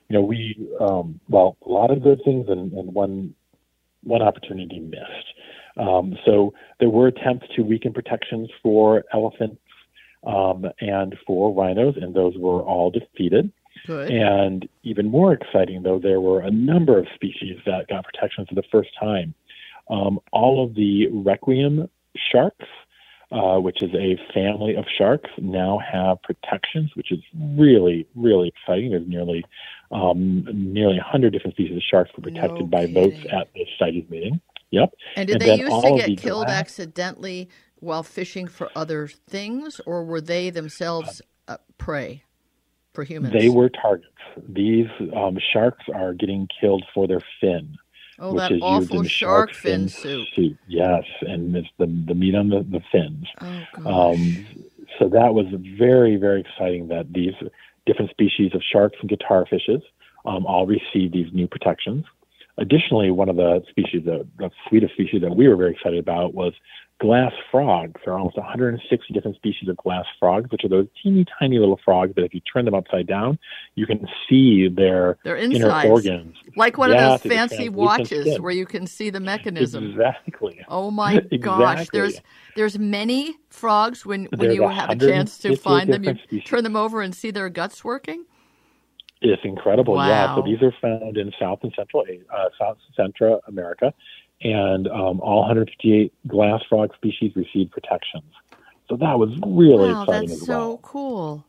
You 0.10 0.14
know, 0.16 0.22
we 0.22 0.56
um, 0.80 1.20
well, 1.30 1.58
a 1.66 1.70
lot 1.70 1.92
of 1.92 2.02
good 2.02 2.22
things 2.24 2.48
and, 2.50 2.72
and 2.74 2.94
one 2.94 3.36
one 4.04 4.22
opportunity 4.22 4.80
missed. 4.80 5.28
Um, 5.78 6.16
so 6.26 6.54
there 6.80 6.90
were 6.90 7.08
attempts 7.08 7.48
to 7.56 7.64
weaken 7.64 7.94
protections 7.94 8.50
for 8.62 9.04
elephants 9.14 9.58
um, 10.26 10.66
and 10.80 11.16
four 11.26 11.54
rhinos, 11.54 11.96
and 12.02 12.14
those 12.14 12.38
were 12.38 12.62
all 12.62 12.92
defeated. 12.92 13.52
Good. 13.86 14.12
And 14.12 14.68
even 14.84 15.10
more 15.10 15.34
exciting, 15.34 15.84
though, 15.84 16.00
there 16.00 16.22
were 16.22 16.42
a 16.42 16.52
number 16.52 16.98
of 16.98 17.08
species 17.16 17.58
that 17.66 17.88
got 17.88 18.06
protection 18.06 18.46
for 18.46 18.56
the 18.56 18.64
first 18.72 18.90
time. 19.00 19.34
Um, 19.90 20.20
all 20.32 20.64
of 20.64 20.76
the 20.76 21.08
requiem 21.12 21.90
sharks, 22.32 22.66
uh, 23.32 23.58
which 23.58 23.82
is 23.84 23.94
a 23.94 24.18
family 24.34 24.76
of 24.76 24.86
sharks, 24.98 25.30
now 25.38 25.80
have 25.80 26.22
protections, 26.22 26.92
which 26.96 27.12
is 27.12 27.20
really, 27.58 28.08
really 28.16 28.48
exciting. 28.48 28.92
There's 28.92 29.08
nearly 29.08 29.44
um, 29.92 30.48
nearly 30.54 30.96
100 30.96 31.32
different 31.32 31.56
species 31.56 31.76
of 31.76 31.84
sharks 31.84 32.12
were 32.16 32.24
protected 32.24 32.62
No 32.62 32.66
by 32.66 32.86
votes 32.88 33.20
at 33.32 33.50
this 33.54 33.68
CITES 33.78 34.10
meeting. 34.10 34.42
Yep. 34.72 34.94
And 35.16 35.28
did 35.28 35.36
And 35.36 35.42
they 35.42 35.56
used 35.58 35.84
to 35.84 35.96
get 35.96 36.18
killed 36.18 36.48
glass- 36.48 36.62
accidentally 36.62 37.50
while 37.84 38.04
fishing 38.04 38.48
for 38.48 38.70
other 38.76 39.08
things, 39.08 39.82
or 39.86 40.04
were 40.04 40.22
they 40.22 40.50
themselves 40.50 41.22
uh, 41.48 41.58
prey 41.78 42.24
for 42.94 43.04
humans? 43.04 43.34
They 43.34 43.50
were 43.50 43.70
targets. 43.70 44.08
These 44.48 44.88
um, 45.16 45.38
sharks 45.52 45.86
are 45.94 46.14
getting 46.14 46.48
killed 46.60 46.84
for 46.94 47.08
their 47.08 47.22
fin. 47.40 47.78
Oh, 48.20 48.34
which 48.34 48.42
that 48.42 48.52
is 48.52 48.62
used 48.62 48.64
awful 48.64 49.00
in 49.02 49.08
shark 49.08 49.50
shark 49.50 49.54
fin 49.54 49.90
soup. 49.90 50.28
Yes, 50.68 51.04
and 51.22 51.56
it's 51.56 51.68
the 51.78 51.88
the 52.08 52.14
meat 52.14 52.36
on 52.36 52.50
the, 52.50 52.64
the 52.64 52.82
fins. 52.92 53.26
Oh. 53.42 54.12
Um, 54.12 54.46
so 55.00 55.10
that 55.10 55.34
was 55.34 55.48
very 55.78 56.16
very 56.16 56.42
exciting 56.42 56.88
that 56.90 57.12
these 57.12 57.34
different 57.86 58.12
species 58.12 58.54
of 58.54 58.62
sharks 58.62 58.98
and 59.02 59.10
guitar 59.10 59.46
fishes 59.50 59.82
um, 60.26 60.46
all 60.46 60.66
received 60.66 61.14
these 61.14 61.34
new 61.34 61.48
protections. 61.48 62.06
Additionally, 62.58 63.10
one 63.10 63.30
of 63.30 63.36
the 63.36 63.64
species, 63.70 64.06
the, 64.06 64.28
the 64.38 64.52
suite 64.68 64.84
of 64.84 64.92
species 64.92 65.22
that 65.22 65.36
we 65.36 65.48
were 65.48 65.56
very 65.56 65.72
excited 65.72 65.98
about 65.98 66.36
was 66.36 66.54
glass 67.04 67.34
frogs. 67.52 68.00
There 68.06 68.14
are 68.14 68.18
almost 68.18 68.38
160 68.38 69.14
different 69.14 69.36
species 69.36 69.68
of 69.68 69.76
glass 69.76 70.06
frogs, 70.18 70.50
which 70.52 70.64
are 70.64 70.70
those 70.70 70.88
teeny 71.04 71.26
tiny 71.38 71.60
little 71.60 71.78
frogs 71.84 72.16
that 72.16 72.24
if 72.24 72.34
you 72.34 72.40
turn 72.40 72.64
them 72.64 72.74
upside 72.74 73.08
down, 73.08 73.38
you 73.76 73.86
can 73.86 74.08
see 74.30 74.70
their 74.70 75.18
Their 75.26 75.36
inner 75.36 75.70
organs. 75.86 76.38
like 76.56 76.78
one 76.78 76.92
Yeah, 76.92 77.16
of 77.16 77.22
those 77.22 77.30
fancy 77.32 77.68
watches 77.68 78.28
skin. 78.28 78.42
where 78.42 78.54
you 78.54 78.66
can 78.66 78.88
see 78.88 79.10
the 79.10 79.20
mechanism. 79.20 79.92
Exactly. 79.92 80.62
Oh 80.70 80.92
my 80.92 81.20
gosh! 81.42 81.90
There's 81.92 82.22
there's 82.56 82.80
many 82.80 83.36
frogs 83.50 84.06
when 84.06 84.26
when 84.28 84.40
There's 84.40 84.56
you 84.56 84.68
have 84.70 84.90
a 84.90 84.96
chance 84.96 85.38
to 85.40 85.58
find 85.58 85.92
them, 85.92 86.06
you 86.06 86.16
species. 86.24 86.44
turn 86.46 86.64
them 86.64 86.78
over 86.78 87.02
and 87.02 87.14
see 87.14 87.32
their 87.32 87.50
guts 87.50 87.84
working. 87.84 88.24
It's 89.22 89.42
incredible. 89.46 89.96
Yeah. 90.06 90.36
So 90.36 90.42
these 90.42 90.62
are 90.62 90.74
found 90.82 91.18
in 91.18 91.32
South 91.40 91.60
and 91.64 91.74
Central 91.76 92.04
uh, 92.34 92.50
South 92.60 92.78
Central 92.96 93.42
America, 93.48 93.94
and 94.42 94.88
um, 94.88 95.20
all 95.22 95.42
158 95.42 96.14
glass 96.28 96.62
frog 96.70 96.94
species 96.96 97.32
received 97.36 97.72
protections. 97.72 98.32
So 98.90 98.98
that 98.98 99.18
was 99.18 99.30
really 99.46 99.92
wow, 99.92 100.04
exciting 100.04 100.30
that's 100.30 100.42
as 100.42 100.48
so 100.48 100.68
well. 100.68 100.78
cool. 100.82 101.46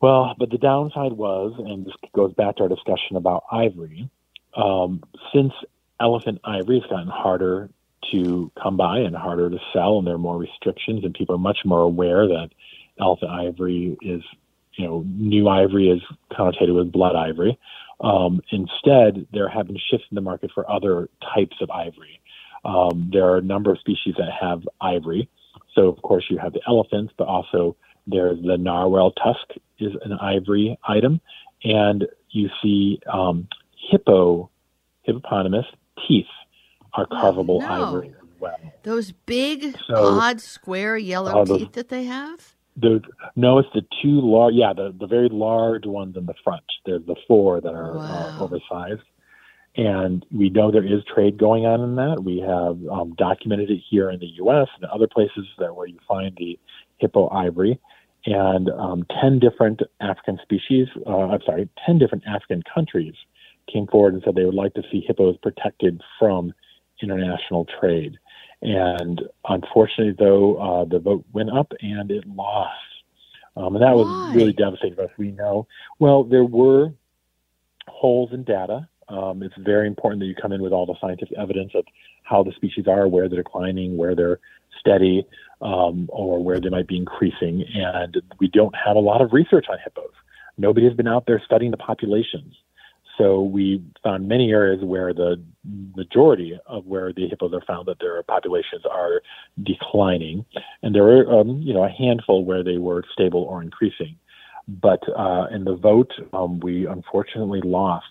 Well, 0.00 0.34
but 0.38 0.50
the 0.50 0.58
downside 0.58 1.12
was, 1.12 1.54
and 1.58 1.84
this 1.84 1.94
goes 2.14 2.32
back 2.34 2.56
to 2.56 2.64
our 2.64 2.68
discussion 2.68 3.16
about 3.16 3.44
ivory, 3.50 4.08
um, 4.56 5.02
since 5.34 5.52
elephant 6.00 6.40
ivory 6.44 6.80
has 6.80 6.88
gotten 6.88 7.08
harder 7.08 7.70
to 8.12 8.50
come 8.62 8.76
by 8.76 8.98
and 8.98 9.16
harder 9.16 9.50
to 9.50 9.58
sell, 9.72 9.98
and 9.98 10.06
there 10.06 10.14
are 10.14 10.18
more 10.18 10.38
restrictions, 10.38 11.04
and 11.04 11.14
people 11.14 11.34
are 11.34 11.38
much 11.38 11.58
more 11.64 11.80
aware 11.80 12.28
that 12.28 12.50
elephant 13.00 13.30
ivory 13.30 13.96
is, 14.00 14.22
you 14.78 14.86
know, 14.86 15.04
new 15.08 15.48
ivory 15.48 15.90
is 15.90 16.00
connotated 16.32 16.74
with 16.74 16.92
blood 16.92 17.16
ivory. 17.16 17.58
Um, 18.00 18.40
instead, 18.52 19.26
there 19.32 19.48
have 19.48 19.66
been 19.66 19.76
shifts 19.90 20.06
in 20.10 20.14
the 20.14 20.20
market 20.20 20.52
for 20.54 20.70
other 20.70 21.10
types 21.34 21.56
of 21.60 21.68
ivory. 21.70 22.20
Um, 22.64 23.10
there 23.12 23.24
are 23.24 23.38
a 23.38 23.42
number 23.42 23.72
of 23.72 23.78
species 23.80 24.14
that 24.18 24.28
have 24.40 24.62
ivory. 24.80 25.28
So, 25.74 25.88
of 25.88 26.00
course, 26.02 26.24
you 26.30 26.38
have 26.38 26.52
the 26.52 26.60
elephants, 26.66 27.12
but 27.18 27.26
also 27.26 27.76
there's 28.06 28.40
the 28.42 28.56
narwhal 28.56 29.10
tusk 29.12 29.58
is 29.80 29.92
an 30.04 30.12
ivory 30.12 30.78
item, 30.86 31.20
and 31.64 32.06
you 32.30 32.48
see 32.62 33.00
um, 33.12 33.48
hippo, 33.90 34.48
hippopotamus 35.02 35.66
teeth 36.06 36.26
are 36.94 37.06
carvable 37.06 37.60
no. 37.60 37.66
ivory 37.66 38.08
as 38.10 38.28
well. 38.40 38.56
Those 38.84 39.10
big, 39.10 39.76
So- 39.88 39.96
odd, 40.20 40.40
square 40.40 40.96
yellow 40.96 41.32
Oh, 41.40 41.44
those- 41.44 41.58
teeth 41.58 41.72
that 41.72 41.88
they 41.88 42.04
have. 42.04 42.54
The, 42.80 43.02
no, 43.36 43.58
it's 43.58 43.68
the 43.74 43.82
two 44.02 44.20
large, 44.20 44.54
yeah, 44.54 44.72
the, 44.72 44.94
the 44.98 45.06
very 45.06 45.28
large 45.28 45.86
ones 45.86 46.16
in 46.16 46.26
the 46.26 46.34
front. 46.44 46.62
There's 46.86 47.04
the 47.06 47.16
four 47.26 47.60
that 47.60 47.74
are 47.74 47.94
Wow. 47.94 48.34
uh, 48.38 48.42
oversized. 48.44 49.02
And 49.76 50.24
we 50.32 50.50
know 50.50 50.70
there 50.70 50.84
is 50.84 51.02
trade 51.12 51.38
going 51.38 51.66
on 51.66 51.80
in 51.82 51.96
that. 51.96 52.22
We 52.24 52.38
have 52.40 52.78
um, 52.90 53.14
documented 53.16 53.70
it 53.70 53.80
here 53.90 54.10
in 54.10 54.18
the 54.20 54.26
U.S. 54.42 54.68
and 54.76 54.84
other 54.90 55.06
places 55.06 55.46
that 55.58 55.74
where 55.76 55.86
you 55.86 55.98
find 56.08 56.34
the 56.36 56.58
hippo 56.98 57.28
ivory. 57.30 57.78
and 58.26 58.68
um, 58.70 59.06
10 59.20 59.38
different 59.38 59.80
African 60.00 60.38
species, 60.42 60.88
uh, 61.06 61.16
I'm 61.16 61.40
sorry, 61.46 61.68
10 61.86 61.98
different 61.98 62.24
African 62.26 62.62
countries 62.74 63.14
came 63.72 63.86
forward 63.86 64.14
and 64.14 64.22
said 64.24 64.34
they 64.34 64.44
would 64.44 64.54
like 64.54 64.74
to 64.74 64.82
see 64.90 65.00
hippos 65.06 65.36
protected 65.42 66.00
from 66.18 66.52
international 67.00 67.66
trade. 67.80 68.18
And 68.62 69.20
unfortunately, 69.48 70.16
though, 70.18 70.56
uh, 70.56 70.84
the 70.84 70.98
vote 70.98 71.24
went 71.32 71.50
up 71.50 71.72
and 71.80 72.10
it 72.10 72.26
lost. 72.26 72.74
Um, 73.56 73.76
and 73.76 73.82
that 73.82 73.94
Why? 73.96 74.02
was 74.02 74.34
really 74.34 74.52
devastating 74.52 74.96
for 74.96 75.04
us. 75.04 75.10
We 75.16 75.30
know, 75.32 75.66
well, 75.98 76.24
there 76.24 76.44
were 76.44 76.92
holes 77.88 78.30
in 78.32 78.44
data. 78.44 78.88
Um, 79.08 79.42
it's 79.42 79.54
very 79.58 79.86
important 79.86 80.20
that 80.20 80.26
you 80.26 80.34
come 80.34 80.52
in 80.52 80.62
with 80.62 80.72
all 80.72 80.86
the 80.86 80.94
scientific 81.00 81.36
evidence 81.38 81.72
of 81.74 81.84
how 82.24 82.42
the 82.42 82.52
species 82.52 82.86
are, 82.86 83.08
where 83.08 83.28
they're 83.28 83.42
declining, 83.42 83.96
where 83.96 84.14
they're 84.14 84.38
steady, 84.78 85.26
um, 85.62 86.08
or 86.12 86.42
where 86.42 86.60
they 86.60 86.68
might 86.68 86.86
be 86.86 86.96
increasing. 86.96 87.64
And 87.74 88.20
we 88.38 88.48
don't 88.48 88.74
have 88.74 88.96
a 88.96 89.00
lot 89.00 89.22
of 89.22 89.32
research 89.32 89.66
on 89.70 89.78
hippos. 89.82 90.12
Nobody 90.56 90.86
has 90.86 90.94
been 90.94 91.08
out 91.08 91.26
there 91.26 91.40
studying 91.44 91.70
the 91.70 91.76
populations. 91.76 92.54
So 93.18 93.42
we 93.42 93.82
found 94.04 94.28
many 94.28 94.52
areas 94.52 94.82
where 94.82 95.12
the 95.12 95.42
majority 95.96 96.58
of 96.66 96.86
where 96.86 97.12
the 97.12 97.28
hippos 97.28 97.52
are 97.52 97.60
found 97.62 97.86
that 97.88 97.98
their 97.98 98.22
populations 98.22 98.84
are 98.88 99.22
declining, 99.64 100.46
and 100.82 100.94
there 100.94 101.02
were 101.02 101.40
um, 101.40 101.60
you 101.60 101.74
know 101.74 101.82
a 101.82 101.90
handful 101.90 102.44
where 102.44 102.62
they 102.62 102.78
were 102.78 103.02
stable 103.12 103.42
or 103.42 103.60
increasing. 103.60 104.16
But 104.68 105.02
uh, 105.18 105.48
in 105.50 105.64
the 105.64 105.74
vote, 105.74 106.12
um, 106.32 106.60
we 106.60 106.86
unfortunately 106.86 107.60
lost, 107.62 108.06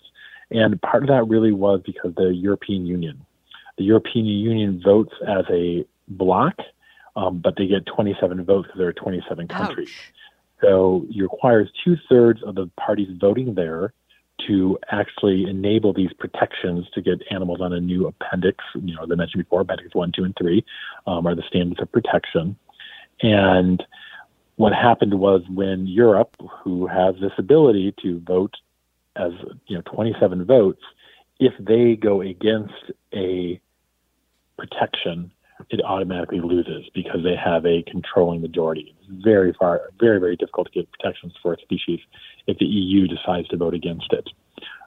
and 0.50 0.80
part 0.82 1.04
of 1.04 1.08
that 1.08 1.26
really 1.26 1.52
was 1.52 1.80
because 1.86 2.14
the 2.14 2.34
European 2.34 2.84
Union. 2.84 3.24
The 3.78 3.84
European 3.84 4.26
Union 4.26 4.82
votes 4.84 5.14
as 5.26 5.44
a 5.50 5.86
bloc, 6.08 6.54
um, 7.16 7.38
but 7.38 7.54
they 7.56 7.66
get 7.66 7.86
27 7.86 8.44
votes 8.44 8.66
because 8.66 8.78
there 8.78 8.88
are 8.88 8.92
27 8.92 9.48
countries. 9.48 9.88
Ouch. 9.88 10.12
So 10.60 11.06
it 11.08 11.22
requires 11.22 11.70
two 11.84 11.96
thirds 12.08 12.42
of 12.42 12.56
the 12.56 12.68
parties 12.76 13.08
voting 13.18 13.54
there 13.54 13.94
to 14.46 14.78
actually 14.90 15.44
enable 15.48 15.92
these 15.92 16.12
protections 16.18 16.86
to 16.94 17.02
get 17.02 17.20
animals 17.30 17.60
on 17.60 17.72
a 17.72 17.80
new 17.80 18.06
appendix. 18.06 18.64
You 18.74 18.94
know, 18.94 19.02
as 19.02 19.10
I 19.10 19.14
mentioned 19.14 19.44
before, 19.44 19.60
appendix 19.60 19.94
one, 19.94 20.12
two, 20.14 20.24
and 20.24 20.34
three 20.36 20.64
um, 21.06 21.26
are 21.26 21.34
the 21.34 21.42
standards 21.48 21.80
of 21.80 21.90
protection. 21.90 22.56
And 23.20 23.82
what 24.56 24.72
happened 24.72 25.14
was 25.14 25.42
when 25.52 25.86
Europe, 25.86 26.34
who 26.62 26.86
has 26.86 27.14
this 27.20 27.32
ability 27.38 27.94
to 28.02 28.20
vote 28.20 28.54
as 29.16 29.32
you 29.66 29.76
know 29.76 29.82
27 29.82 30.44
votes, 30.44 30.82
if 31.40 31.52
they 31.58 31.96
go 31.96 32.20
against 32.20 32.74
a 33.14 33.60
protection, 34.56 35.32
it 35.70 35.80
automatically 35.84 36.40
loses 36.40 36.88
because 36.94 37.22
they 37.22 37.36
have 37.36 37.66
a 37.66 37.82
controlling 37.82 38.40
majority. 38.40 38.94
It's 39.00 39.22
very 39.24 39.52
far, 39.52 39.90
very, 40.00 40.18
very 40.18 40.36
difficult 40.36 40.68
to 40.68 40.72
get 40.72 40.90
protections 40.92 41.34
for 41.42 41.54
a 41.54 41.60
species 41.60 42.00
if 42.46 42.58
the 42.58 42.66
EU 42.66 43.06
decides 43.06 43.48
to 43.48 43.56
vote 43.56 43.74
against 43.74 44.12
it. 44.12 44.28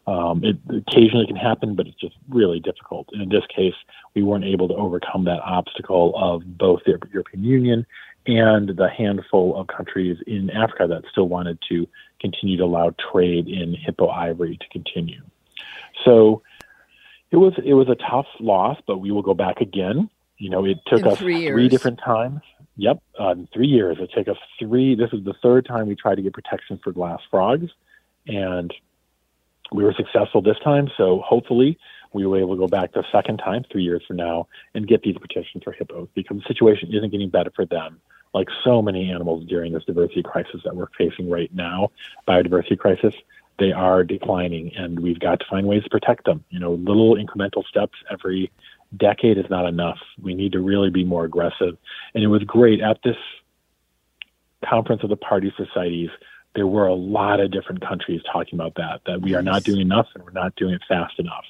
Um, 0.07 0.43
it 0.43 0.57
occasionally 0.69 1.27
can 1.27 1.35
happen, 1.35 1.75
but 1.75 1.87
it's 1.87 1.99
just 1.99 2.15
really 2.29 2.59
difficult. 2.59 3.09
And 3.11 3.21
in 3.21 3.29
this 3.29 3.45
case, 3.55 3.75
we 4.15 4.23
weren't 4.23 4.45
able 4.45 4.67
to 4.67 4.73
overcome 4.73 5.25
that 5.25 5.39
obstacle 5.41 6.13
of 6.15 6.57
both 6.57 6.81
the 6.85 6.97
European 7.13 7.43
Union 7.43 7.85
and 8.25 8.69
the 8.69 8.89
handful 8.89 9.59
of 9.59 9.67
countries 9.67 10.17
in 10.27 10.49
Africa 10.51 10.87
that 10.87 11.03
still 11.11 11.27
wanted 11.27 11.59
to 11.69 11.87
continue 12.19 12.57
to 12.57 12.63
allow 12.63 12.93
trade 13.11 13.47
in 13.47 13.73
hippo 13.73 14.07
ivory 14.09 14.57
to 14.57 14.67
continue. 14.69 15.21
So 16.05 16.41
it 17.31 17.37
was 17.37 17.53
it 17.63 17.73
was 17.73 17.89
a 17.89 17.95
tough 17.95 18.27
loss, 18.39 18.77
but 18.85 18.97
we 18.97 19.11
will 19.11 19.21
go 19.21 19.33
back 19.33 19.61
again. 19.61 20.09
You 20.41 20.49
know, 20.49 20.65
it 20.65 20.79
took 20.87 21.01
in 21.01 21.07
us 21.07 21.19
three, 21.19 21.47
three 21.49 21.69
different 21.69 21.99
times. 22.03 22.41
Yep, 22.75 22.99
um, 23.19 23.47
three 23.53 23.67
years. 23.67 23.97
It 23.99 24.09
took 24.11 24.27
us 24.27 24.41
three. 24.57 24.95
This 24.95 25.13
is 25.13 25.23
the 25.23 25.35
third 25.43 25.67
time 25.67 25.87
we 25.87 25.95
tried 25.95 26.15
to 26.15 26.23
get 26.23 26.33
protection 26.33 26.79
for 26.83 26.91
glass 26.91 27.19
frogs, 27.29 27.69
and 28.25 28.73
we 29.71 29.83
were 29.83 29.93
successful 29.93 30.41
this 30.41 30.57
time. 30.63 30.89
So 30.97 31.21
hopefully, 31.23 31.77
we 32.11 32.25
will 32.25 32.37
be 32.37 32.39
able 32.39 32.55
to 32.55 32.59
go 32.59 32.67
back 32.67 32.91
the 32.91 33.03
second 33.11 33.37
time, 33.37 33.65
three 33.71 33.83
years 33.83 34.01
from 34.07 34.15
now, 34.15 34.47
and 34.73 34.87
get 34.87 35.03
these 35.03 35.15
protections 35.15 35.63
for 35.63 35.73
hippos 35.73 36.07
because 36.15 36.37
the 36.37 36.43
situation 36.47 36.89
isn't 36.91 37.11
getting 37.11 37.29
better 37.29 37.51
for 37.55 37.67
them. 37.67 38.01
Like 38.33 38.47
so 38.63 38.81
many 38.81 39.11
animals 39.11 39.45
during 39.45 39.73
this 39.73 39.85
diversity 39.85 40.23
crisis 40.23 40.61
that 40.65 40.75
we're 40.75 40.87
facing 40.97 41.29
right 41.29 41.53
now, 41.53 41.91
biodiversity 42.27 42.79
crisis, 42.79 43.13
they 43.59 43.73
are 43.73 44.03
declining, 44.03 44.71
and 44.75 45.01
we've 45.01 45.19
got 45.19 45.41
to 45.41 45.45
find 45.47 45.67
ways 45.67 45.83
to 45.83 45.89
protect 45.91 46.25
them. 46.25 46.43
You 46.49 46.57
know, 46.57 46.73
little 46.73 47.15
incremental 47.15 47.63
steps 47.63 47.99
every 48.09 48.49
decade 48.97 49.37
is 49.37 49.45
not 49.49 49.65
enough. 49.65 49.97
We 50.21 50.33
need 50.33 50.51
to 50.53 50.59
really 50.59 50.89
be 50.89 51.03
more 51.03 51.23
aggressive. 51.25 51.77
And 52.13 52.23
it 52.23 52.27
was 52.27 52.43
great 52.43 52.81
at 52.81 52.99
this 53.03 53.15
conference 54.67 55.03
of 55.03 55.09
the 55.09 55.15
party 55.15 55.53
societies. 55.57 56.09
There 56.55 56.67
were 56.67 56.87
a 56.87 56.93
lot 56.93 57.39
of 57.39 57.51
different 57.51 57.81
countries 57.81 58.21
talking 58.31 58.59
about 58.59 58.75
that, 58.75 59.01
that 59.05 59.21
we 59.21 59.35
are 59.35 59.41
not 59.41 59.63
doing 59.63 59.81
enough 59.81 60.07
and 60.13 60.23
we're 60.23 60.31
not 60.31 60.55
doing 60.55 60.73
it 60.73 60.81
fast 60.87 61.17
enough. 61.17 61.45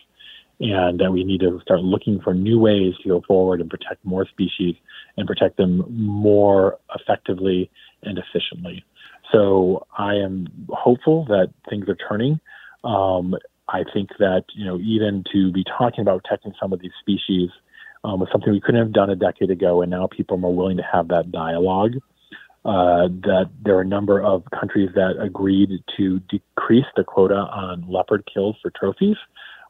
And 0.59 0.99
that 0.99 1.11
we 1.11 1.23
need 1.23 1.39
to 1.39 1.59
start 1.61 1.81
looking 1.81 2.21
for 2.21 2.35
new 2.35 2.59
ways 2.59 2.93
to 3.01 3.09
go 3.09 3.21
forward 3.27 3.61
and 3.61 3.69
protect 3.69 4.05
more 4.05 4.27
species 4.27 4.75
and 5.17 5.25
protect 5.25 5.57
them 5.57 5.83
more 5.89 6.77
effectively 6.95 7.71
and 8.03 8.19
efficiently. 8.19 8.85
So 9.31 9.87
I 9.97 10.15
am 10.15 10.47
hopeful 10.69 11.25
that 11.25 11.51
things 11.67 11.89
are 11.89 11.95
turning. 11.95 12.39
Um, 12.83 13.35
I 13.71 13.83
think 13.93 14.09
that 14.19 14.43
you 14.53 14.65
know 14.65 14.77
even 14.79 15.23
to 15.31 15.51
be 15.51 15.63
talking 15.63 16.01
about 16.01 16.23
protecting 16.23 16.53
some 16.59 16.73
of 16.73 16.81
these 16.81 16.91
species 16.99 17.49
um, 18.03 18.19
was 18.19 18.29
something 18.31 18.51
we 18.51 18.61
couldn't 18.61 18.81
have 18.81 18.93
done 18.93 19.09
a 19.09 19.15
decade 19.15 19.51
ago, 19.51 19.81
and 19.81 19.91
now 19.91 20.07
people 20.07 20.35
are 20.37 20.39
more 20.39 20.55
willing 20.55 20.77
to 20.77 20.83
have 20.83 21.07
that 21.09 21.31
dialogue. 21.31 21.93
Uh, 22.63 23.07
that 23.23 23.49
there 23.63 23.75
are 23.75 23.81
a 23.81 23.85
number 23.85 24.21
of 24.21 24.43
countries 24.51 24.89
that 24.93 25.15
agreed 25.19 25.71
to 25.97 26.19
decrease 26.29 26.85
the 26.95 27.03
quota 27.03 27.33
on 27.33 27.83
leopard 27.89 28.23
kills 28.31 28.55
for 28.61 28.71
trophies, 28.79 29.15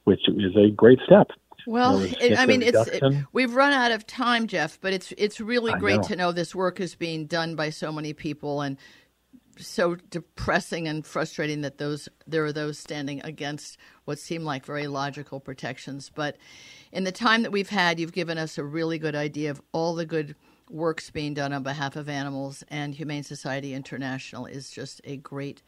which 0.04 0.28
is 0.28 0.54
a 0.58 0.70
great 0.72 1.00
step. 1.06 1.30
Well, 1.66 2.00
it, 2.02 2.38
I 2.38 2.46
mean, 2.46 2.62
it's 2.62 2.88
it, 2.88 3.04
we've 3.32 3.54
run 3.54 3.72
out 3.72 3.92
of 3.92 4.06
time, 4.08 4.48
Jeff, 4.48 4.80
but 4.82 4.94
it's 4.94 5.14
it's 5.18 5.40
really 5.40 5.74
great 5.74 5.98
know. 5.98 6.04
to 6.04 6.16
know 6.16 6.32
this 6.32 6.54
work 6.56 6.80
is 6.80 6.96
being 6.96 7.28
done 7.28 7.56
by 7.56 7.70
so 7.70 7.92
many 7.92 8.14
people, 8.14 8.62
and 8.62 8.78
so 9.62 9.96
depressing 9.96 10.88
and 10.88 11.06
frustrating 11.06 11.62
that 11.62 11.78
those 11.78 12.10
there 12.28 12.46
are 12.46 12.54
those 12.54 12.78
standing 12.78 13.22
against 13.24 13.78
what 14.06 14.20
seem 14.20 14.44
like 14.44 14.66
very 14.66 14.88
logical 14.88 15.40
protections. 15.40 16.12
But 16.14 16.38
in 16.92 17.04
the 17.04 17.12
time 17.12 17.44
that 17.44 17.52
we've 17.52 17.70
had, 17.70 18.00
you've 18.00 18.14
given 18.14 18.38
us 18.38 18.58
a 18.58 18.64
really 18.64 19.00
good 19.00 19.16
idea 19.16 19.52
of 19.52 19.62
all 19.72 19.96
the 19.96 20.06
good 20.06 20.36
works 20.70 21.10
being 21.10 21.34
done 21.34 21.54
on 21.54 21.64
behalf 21.64 21.96
of 21.96 22.10
animals, 22.10 22.64
and 22.70 22.96
Humane 22.96 23.24
Society 23.24 23.74
International 23.74 24.46
is 24.46 24.70
just 24.70 25.02
a 25.04 25.18
great 25.18 25.62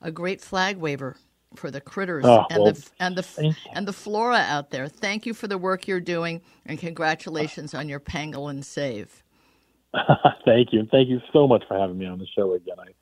a 0.00 0.10
great 0.10 0.40
flag 0.40 0.76
waver 0.76 1.16
for 1.56 1.70
the 1.70 1.80
critters 1.80 2.24
oh, 2.26 2.44
and 2.50 2.62
well, 2.62 2.72
the 2.72 2.90
and 3.00 3.16
the 3.16 3.56
and 3.72 3.88
the 3.88 3.92
flora 3.92 4.44
out 4.48 4.70
there. 4.70 4.88
Thank 4.88 5.26
you 5.26 5.34
for 5.34 5.46
the 5.46 5.58
work 5.58 5.88
you're 5.88 6.00
doing, 6.00 6.42
and 6.66 6.78
congratulations 6.78 7.74
on 7.74 7.88
your 7.88 8.00
pangolin 8.00 8.64
save. 8.64 9.22
thank 10.44 10.72
you, 10.72 10.80
and 10.80 10.90
thank 10.90 11.08
you 11.08 11.20
so 11.32 11.46
much 11.46 11.62
for 11.68 11.78
having 11.78 11.98
me 11.98 12.06
on 12.06 12.18
the 12.18 12.26
show 12.36 12.54
again. 12.54 12.76
I 12.78 12.92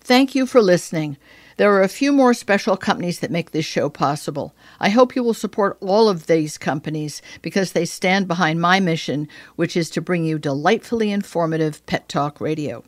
Thank 0.00 0.34
you 0.34 0.44
for 0.44 0.60
listening. 0.60 1.16
There 1.56 1.72
are 1.72 1.82
a 1.82 1.88
few 1.88 2.12
more 2.12 2.34
special 2.34 2.76
companies 2.76 3.20
that 3.20 3.30
make 3.30 3.52
this 3.52 3.64
show 3.64 3.88
possible. 3.88 4.54
I 4.78 4.90
hope 4.90 5.16
you 5.16 5.22
will 5.22 5.32
support 5.32 5.78
all 5.80 6.10
of 6.10 6.26
these 6.26 6.58
companies 6.58 7.22
because 7.40 7.72
they 7.72 7.86
stand 7.86 8.28
behind 8.28 8.60
my 8.60 8.80
mission, 8.80 9.28
which 9.56 9.74
is 9.74 9.88
to 9.90 10.02
bring 10.02 10.26
you 10.26 10.38
delightfully 10.38 11.10
informative 11.10 11.84
pet 11.86 12.06
talk 12.08 12.38
radio. 12.40 12.84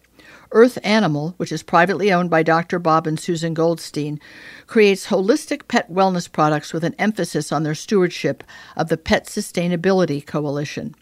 Earth 0.53 0.79
Animal, 0.85 1.33
which 1.39 1.53
is 1.53 1.63
privately 1.63 2.13
owned 2.13 2.29
by 2.29 2.43
Dr. 2.43 2.79
Bob 2.79 3.07
and 3.07 3.19
Susan 3.19 3.55
Goldstein, 3.55 4.21
creates 4.67 5.07
holistic 5.07 5.69
pet 5.69 5.91
wellness 5.91 6.31
products 6.31 6.75
with 6.75 6.85
an 6.85 6.95
emphasis 6.99 7.51
on 7.51 7.63
their 7.63 7.75
stewardship 7.75 8.45
of 8.77 8.89
the 8.89 8.99
Pet 8.99 9.25
Sustainability 9.25 10.25
Coalition. 10.25 10.95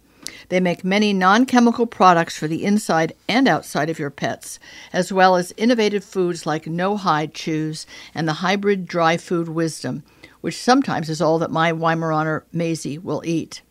They 0.48 0.60
make 0.60 0.84
many 0.84 1.12
non 1.12 1.46
chemical 1.46 1.86
products 1.86 2.36
for 2.36 2.48
the 2.48 2.64
inside 2.64 3.12
and 3.28 3.46
outside 3.46 3.90
of 3.90 3.98
your 3.98 4.10
pets, 4.10 4.58
as 4.92 5.12
well 5.12 5.36
as 5.36 5.52
innovative 5.56 6.04
foods 6.04 6.46
like 6.46 6.66
no 6.66 6.96
hide 6.96 7.34
chews 7.34 7.86
and 8.14 8.26
the 8.26 8.34
hybrid 8.34 8.86
dry 8.86 9.16
food 9.16 9.48
wisdom, 9.48 10.02
which 10.40 10.60
sometimes 10.60 11.08
is 11.08 11.20
all 11.20 11.38
that 11.38 11.50
my 11.50 11.72
Weimaraner 11.72 12.42
Maisie 12.52 12.98
will 12.98 13.22
eat. 13.24 13.62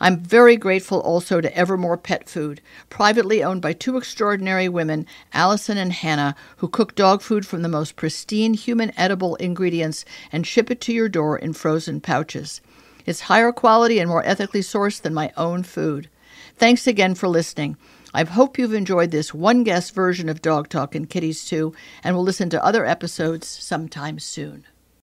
I'm 0.00 0.20
very 0.20 0.56
grateful 0.56 1.00
also 1.00 1.40
to 1.40 1.56
Evermore 1.56 1.96
Pet 1.96 2.28
Food, 2.28 2.60
privately 2.90 3.42
owned 3.42 3.62
by 3.62 3.72
two 3.72 3.96
extraordinary 3.96 4.68
women, 4.68 5.06
Allison 5.32 5.78
and 5.78 5.92
Hannah, 5.92 6.34
who 6.58 6.68
cook 6.68 6.94
dog 6.94 7.22
food 7.22 7.46
from 7.46 7.62
the 7.62 7.68
most 7.68 7.96
pristine 7.96 8.54
human 8.54 8.92
edible 8.98 9.36
ingredients 9.36 10.04
and 10.32 10.46
ship 10.46 10.70
it 10.70 10.80
to 10.82 10.92
your 10.92 11.08
door 11.08 11.38
in 11.38 11.52
frozen 11.52 12.00
pouches. 12.00 12.60
It's 13.06 13.22
higher 13.22 13.52
quality 13.52 13.98
and 13.98 14.08
more 14.08 14.24
ethically 14.26 14.60
sourced 14.60 15.00
than 15.00 15.14
my 15.14 15.32
own 15.36 15.62
food. 15.62 16.08
Thanks 16.56 16.86
again 16.86 17.14
for 17.14 17.28
listening. 17.28 17.76
I 18.12 18.24
hope 18.24 18.58
you've 18.58 18.74
enjoyed 18.74 19.10
this 19.10 19.34
one 19.34 19.64
guest 19.64 19.94
version 19.94 20.28
of 20.28 20.40
Dog 20.40 20.68
Talk 20.68 20.94
and 20.94 21.10
Kitties 21.10 21.44
too, 21.44 21.74
and 22.02 22.14
will 22.14 22.22
listen 22.22 22.48
to 22.50 22.64
other 22.64 22.86
episodes 22.86 23.46
sometime 23.46 24.18
soon. 24.18 24.64